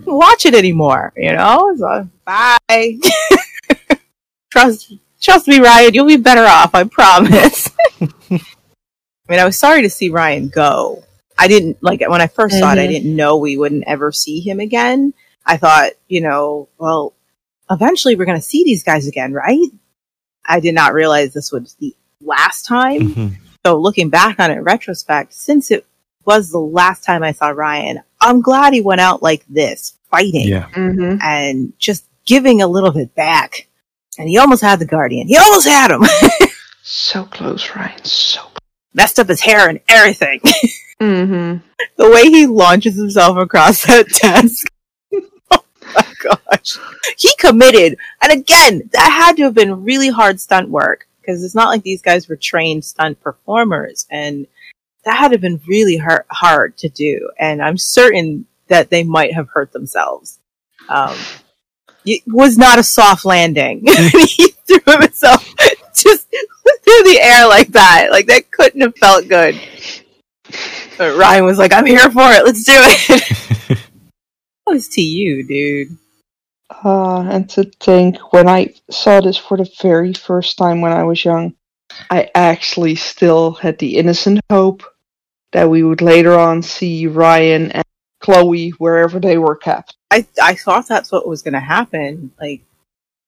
[0.05, 1.13] watch it anymore.
[1.15, 2.57] You know, so bye.
[4.51, 5.93] trust, trust me, Ryan.
[5.93, 6.73] You'll be better off.
[6.75, 7.69] I promise.
[8.31, 11.03] I mean, I was sorry to see Ryan go.
[11.37, 12.77] I didn't like when I 1st saw it.
[12.79, 12.89] I Mhm.
[12.89, 15.13] didn't know we wouldn't ever see him again.
[15.45, 17.13] I thought, you know, well,
[17.69, 19.59] eventually we're going to see these guys again, right?
[20.47, 23.01] I did not realize this was the last time.
[23.13, 23.35] Mhm.
[23.65, 25.85] So looking back on it in retrospect, since it
[26.25, 30.47] was the last time I saw Ryan, I'm glad he went out like this, fighting
[30.47, 30.67] Yeah.
[30.73, 31.17] Mm-hmm.
[31.21, 33.67] and just giving a little bit back.
[34.17, 35.27] And he almost had the Guardian.
[35.27, 36.03] He almost had him.
[36.87, 38.03] So close, Ryan.
[38.05, 38.41] So.
[38.93, 40.39] Messed up his hair and everything.
[41.01, 41.57] Mm-hmm.
[41.97, 44.65] the way he launches himself across that desk.
[45.97, 46.77] oh my gosh.
[47.17, 47.97] He committed.
[48.21, 51.83] And again, that had to have been really hard stunt work because it's not like
[51.83, 54.05] these guys were trained stunt performers.
[54.09, 54.47] And
[55.03, 57.31] that had to have been really hard, hard to do.
[57.39, 60.39] And I'm certain that they might have hurt themselves.
[60.89, 61.15] Um,
[62.05, 63.83] it was not a soft landing.
[63.85, 65.43] he threw himself
[65.95, 68.09] just through the air like that.
[68.11, 69.59] Like that couldn't have felt good.
[70.97, 72.45] But Ryan was like, I'm here for it.
[72.45, 73.44] Let's do it.
[74.65, 75.97] That was to you, dude.
[76.83, 81.03] Uh, and to think, when I saw this for the very first time when I
[81.03, 81.53] was young,
[82.09, 84.83] I actually still had the innocent hope
[85.51, 87.85] that we would later on see Ryan and
[88.19, 89.95] Chloe wherever they were kept.
[90.11, 92.31] I I thought that's what was going to happen.
[92.41, 92.63] Like,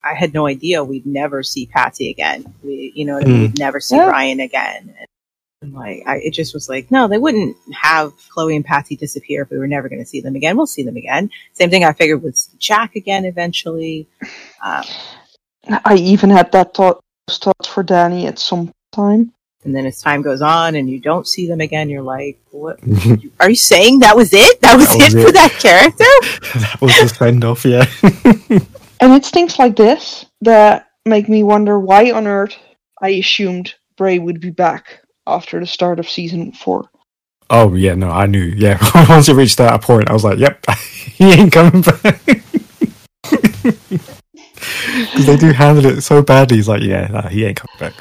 [0.03, 2.53] I had no idea we'd never see Patsy again.
[2.63, 3.35] We, you know, what I mean?
[3.35, 3.41] Hmm.
[3.43, 4.07] we'd never see Yeah.
[4.07, 4.95] Ryan again.
[4.97, 5.07] And
[5.64, 9.49] like, I, it just was like, no, they wouldn't have Chloe and Patsy disappear if
[9.49, 10.55] we were never going to see them again.
[10.55, 11.32] We'll see them again.
[11.53, 14.08] Same thing I figured with Jack again eventually.
[14.64, 14.84] Um,
[15.84, 19.34] I even had that thought, those thoughts for Danny at some time.
[19.66, 22.80] and then as time goes on and you don't see them again, you're like, what?
[23.39, 24.62] Are you saying that was it?
[24.62, 26.60] That was, That was it, for that character?
[26.60, 27.86] that was the send off, yeah.
[28.99, 32.55] And it's things like this that make me wonder why on earth
[32.99, 36.89] I assumed Bray would be back after the start of season four.
[37.49, 38.43] oh, yeah, no, I knew.
[38.43, 38.78] Yeah,
[39.09, 40.65] once it reached that point, I was like, yep,
[41.17, 42.21] he ain't coming back.
[45.11, 46.57] Because they do handle it so badly.
[46.57, 47.93] He's like, yeah, nah, he ain't coming back.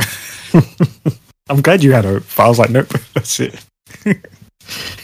[1.49, 3.62] I'm glad you had hope, but I was like, nope, that's it.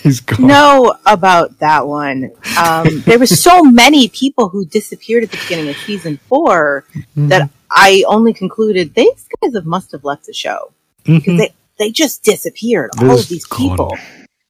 [0.03, 0.47] He's gone.
[0.47, 2.31] know about that one.
[2.59, 6.85] Um, there were so many people who disappeared at the beginning of season four
[7.17, 7.29] Mhm.
[7.29, 10.73] that I only concluded these guys have must have left the show
[11.05, 11.39] because Mhm.
[11.39, 12.91] they they just disappeared.
[12.99, 13.71] They're all of these gone.
[13.71, 13.99] people,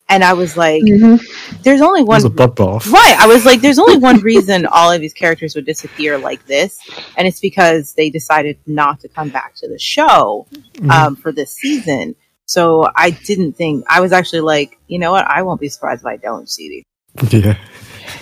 [0.09, 1.57] and I was like, Mm-hmm.
[1.63, 2.91] "There's only It was one a bloodbath.
[2.91, 3.17] Right.
[3.19, 6.79] I was like, there's only one reason all of these characters would disappear like this,
[7.17, 10.91] and it's because they decided not to come back to the show Mm-hmm.
[10.91, 12.15] um, for this season.
[12.47, 15.25] So I didn't think, I was actually like, you know what?
[15.27, 17.33] I won't be surprised if I don't see these.
[17.43, 17.57] Yeah.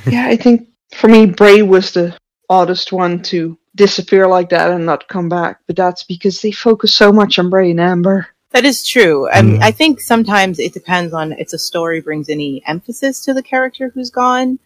[0.07, 2.17] Yeah, I think for me, Bray was the
[2.49, 5.61] oddest one to disappear like that and not come back.
[5.67, 8.29] But that's because they focus so much on Bray and Amber.
[8.53, 9.29] That is true.
[9.29, 9.63] I, mean, Mm.
[9.63, 13.91] I think sometimes it depends on if the story brings any emphasis to the character
[13.95, 14.59] who's gone.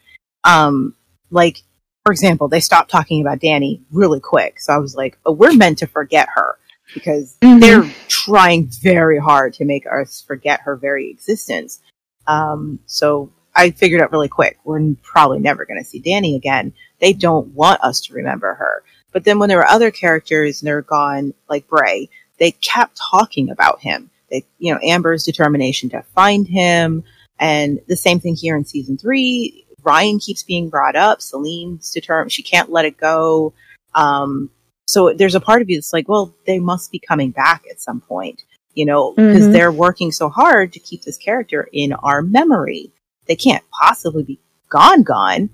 [0.45, 0.95] Um,
[1.31, 1.63] like,
[2.05, 4.59] for example, they stopped talking about Danny really quick.
[4.61, 6.57] So I was like, oh, we're meant to forget her
[6.95, 7.61] because Mhm.
[7.61, 11.81] they're trying very hard to make us forget her very existence.
[12.27, 16.73] Um, so I figured out really quick, we're probably never going to see Danny again.
[17.01, 18.83] They don't want us to remember her.
[19.13, 22.09] But then when there were other characters and they're gone, like Bray,
[22.45, 24.11] they kept talking about him.
[24.31, 27.03] They, you know, Amber's determination to find him.
[27.39, 29.65] And the same thing here in season three.
[29.83, 31.23] Ryan keeps being brought up.
[31.23, 32.33] Salene's determined.
[32.33, 33.55] She can't let it go.
[33.95, 34.51] Um,
[34.87, 37.81] so there's a part of you that's like, well, they must be coming back at
[37.81, 38.43] some point,
[38.75, 39.53] you know, because Mhm.
[39.53, 42.93] they're working so hard to keep this character in our memory.
[43.25, 44.39] They can't possibly be
[44.69, 45.49] gone, gone.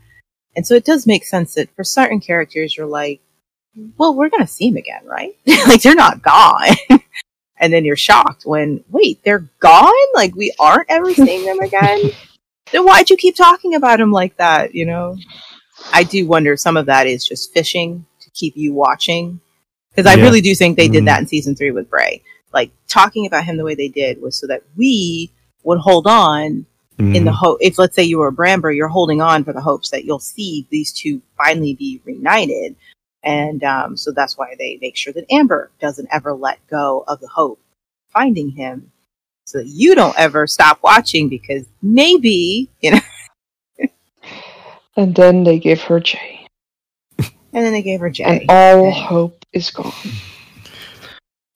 [0.57, 3.21] And so it does make sense that for certain characters, you're like,
[3.97, 5.37] well, we're going to see him again, right?
[5.69, 6.77] like they're not gone.
[7.59, 9.93] and then you're shocked when, wait, they're gone?
[10.15, 12.11] Like we aren't ever seeing them again?
[12.73, 14.75] then why'd you keep talking about him like that?
[14.75, 15.17] You know,
[15.93, 19.41] I do wonder some of that is just fishing to keep you watching.
[19.95, 20.25] Because I Yeah.
[20.25, 21.07] really do think they did Mm.
[21.07, 22.23] that in season three with Bray.
[22.53, 25.31] Like talking about him the way they did was so that we
[25.63, 26.67] would hold on
[26.99, 27.35] in the Mhm.
[27.35, 30.05] hope if let's say you were a Bramber, you're holding on for the hopes that
[30.05, 32.77] you'll see these two finally be reunited.
[33.23, 37.21] And um, so that's why they make sure that Amber doesn't ever let go of
[37.21, 38.93] the hope of finding him.
[39.45, 43.01] So that you don't ever stop watching because maybe, you know,
[44.97, 46.47] And then they give her Jay.
[47.19, 48.25] and then they gave her Jay.
[48.25, 49.93] And all hope is gone.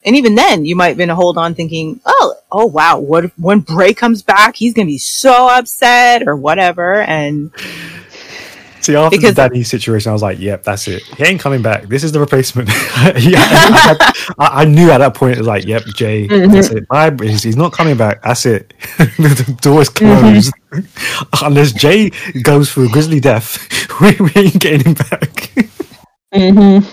[0.03, 3.27] And even then, you might have been a hold on thinking, oh, oh wow, what
[3.27, 7.03] if when Bray comes back, he's going to be so upset or whatever.
[7.03, 7.51] And
[8.85, 11.03] See, after Because- the Danny situation, I was like, "Yep, that's it.
[11.17, 11.85] He ain't coming back.
[11.85, 12.69] This is the replacement."
[13.19, 16.87] yeah, I, I, I knew at that point, it was like, "Yep, Jay, that's it.
[16.89, 17.17] Bye.
[17.19, 18.21] He's, he's not coming back.
[18.23, 18.75] That's it.
[18.99, 20.53] the door is closed.
[21.43, 22.11] Unless Jay
[22.43, 23.57] goes through a grisly death,
[24.03, 25.51] we, we ain't getting him back."
[26.35, 26.87] Mm-hmm.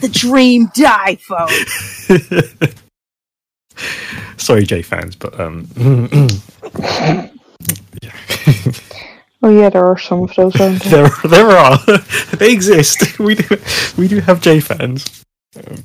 [0.00, 2.06] the dream die, folks.
[4.36, 5.66] Sorry, Jay fans, but um,
[9.42, 10.60] Oh yeah, there are some of those.
[10.60, 11.08] Aren't there?
[11.24, 11.78] there there are
[12.36, 13.18] they exist.
[13.18, 13.56] We do
[13.96, 15.24] we do have Jay fans.
[15.56, 15.84] Um,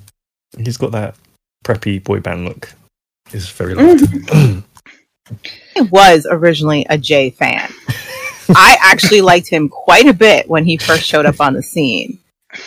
[0.58, 1.16] he's got that
[1.64, 2.74] preppy boy band look.
[3.32, 4.04] Is very liked.
[4.36, 7.72] I was originally a Jay fan.
[8.50, 12.20] I actually liked him quite a bit when he first showed up on the scene.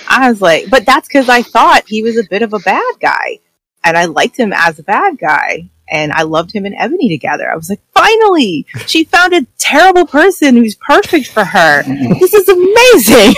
[0.09, 2.95] I was like, but that's because I thought he was a bit of a bad
[3.01, 3.39] guy.
[3.84, 5.68] And I liked him as a bad guy.
[5.89, 7.51] And I loved him and Ebony together.
[7.51, 11.82] I was like, finally, she found a terrible person who's perfect for her.
[11.84, 13.34] This is amazing.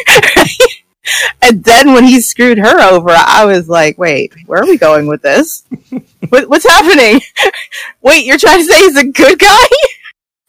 [1.43, 5.07] and then when he screwed her over, I was like, wait, where are we going
[5.07, 5.65] with this?
[6.31, 7.21] What, what's happening?
[8.03, 9.67] Wait, you're trying to say he's a good guy?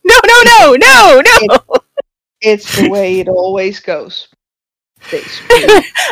[0.03, 1.59] No, no, no, no, no.
[2.41, 4.27] It's the way it always goes.
[5.01, 5.19] Screw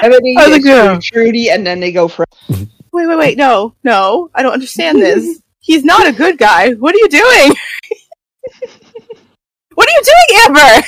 [0.04, 1.00] Ebony, I they like, screw.
[1.02, 2.26] Trudy, and then they go for.
[2.50, 2.70] Wait,
[3.08, 3.38] wait, wait.
[3.38, 4.30] No, no.
[4.34, 5.42] I don't understand this.
[5.68, 6.76] He's not a good guy.
[6.76, 7.52] What are you doing?
[9.76, 10.88] what are you doing, Amber?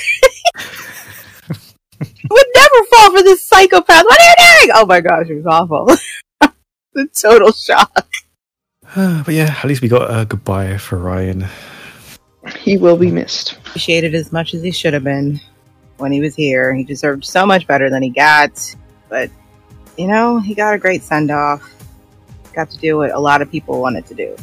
[2.30, 4.04] would never fall for this psychopath.
[4.04, 4.70] What are you doing?
[4.74, 5.86] Oh my gosh, it was awful.
[6.94, 8.08] the total shock.
[8.96, 11.44] Uh, but yeah, at least we got a goodbye for Ryan.
[12.58, 13.58] He will be missed.
[13.58, 15.38] Appreciated as much as he should have been
[15.98, 16.72] when he was here.
[16.72, 18.74] He deserved so much better than he got.
[19.10, 19.30] But,
[19.98, 21.70] you know, he got a great send off.
[22.54, 24.36] Got to do what a lot of people wanted to do.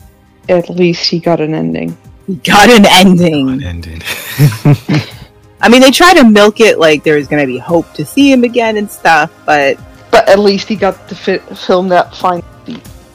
[0.50, 1.98] At least he got an ending.
[2.26, 3.50] He got an ending.
[3.50, 4.02] An ending.
[5.62, 8.32] I mean, they try to milk it like there's going to be hope to see
[8.32, 9.78] him again and stuff, but
[10.12, 12.44] But at least he got to fi- film that fine.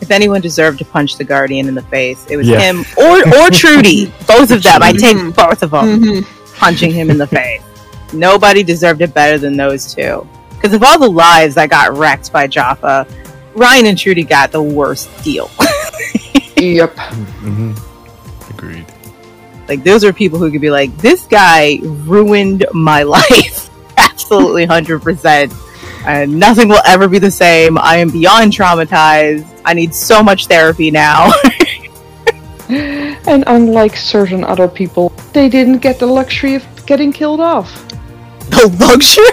[0.00, 2.58] if anyone deserved to punch the Guardian in the face, it was Yeah.
[2.60, 4.12] him or or Trudy.
[4.26, 4.82] both of them.
[4.82, 6.54] I take both of them mm-hmm.
[6.56, 7.62] punching him in the face.
[8.12, 10.26] Nobody deserved it better than those two.
[10.50, 13.06] Because of all the lives that got wrecked by Jaffa,
[13.54, 15.50] Ryan and Trudy got the worst deal.
[16.62, 16.96] Yep.
[16.98, 17.72] hmm
[18.50, 18.86] Agreed.
[19.68, 23.70] like those are people who could be like, this guy ruined my life.
[23.96, 25.52] Absolutely, hundred percent.
[26.06, 27.78] And nothing will ever be the same.
[27.78, 29.46] I am beyond traumatized.
[29.64, 31.30] I need so much therapy now.
[32.68, 37.70] And unlike certain other people, they didn't get the luxury of getting killed off.
[38.50, 39.26] the luxury.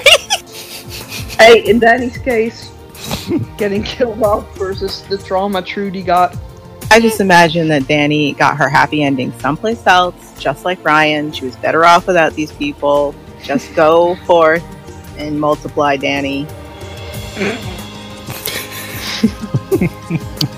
[1.39, 2.69] Hey, in Danny's case,
[3.57, 6.35] getting killed off versus the trauma Trudy got.
[6.91, 11.31] I just imagine that Danny got her happy ending someplace else, just like Ryan.
[11.31, 13.13] She was better off without these people.
[13.43, 14.63] Just go forth
[15.17, 16.45] and multiply, Danny.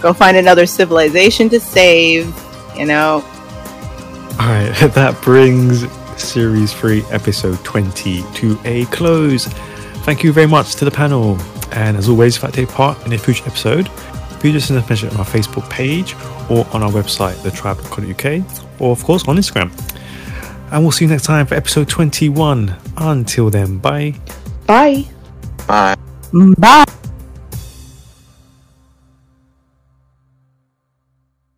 [0.01, 2.33] go find another civilization to save.
[2.77, 3.23] You know,
[4.39, 5.85] All right, that brings
[6.21, 9.47] series three, episode twenty, to a close.
[10.05, 11.37] Thank you very much to the panel,
[11.71, 13.89] and as always, if I take part in a future episode,
[14.41, 16.15] please just send us a message on our Facebook page
[16.49, 19.71] or on our website, thetribe.co.uk, or of course on Instagram.
[20.71, 22.75] And we'll see you next time for episode twenty-one.
[22.97, 24.15] Until then, bye.
[24.65, 25.05] Bye.
[25.67, 25.95] Bye.
[26.31, 26.85] Mm, bye.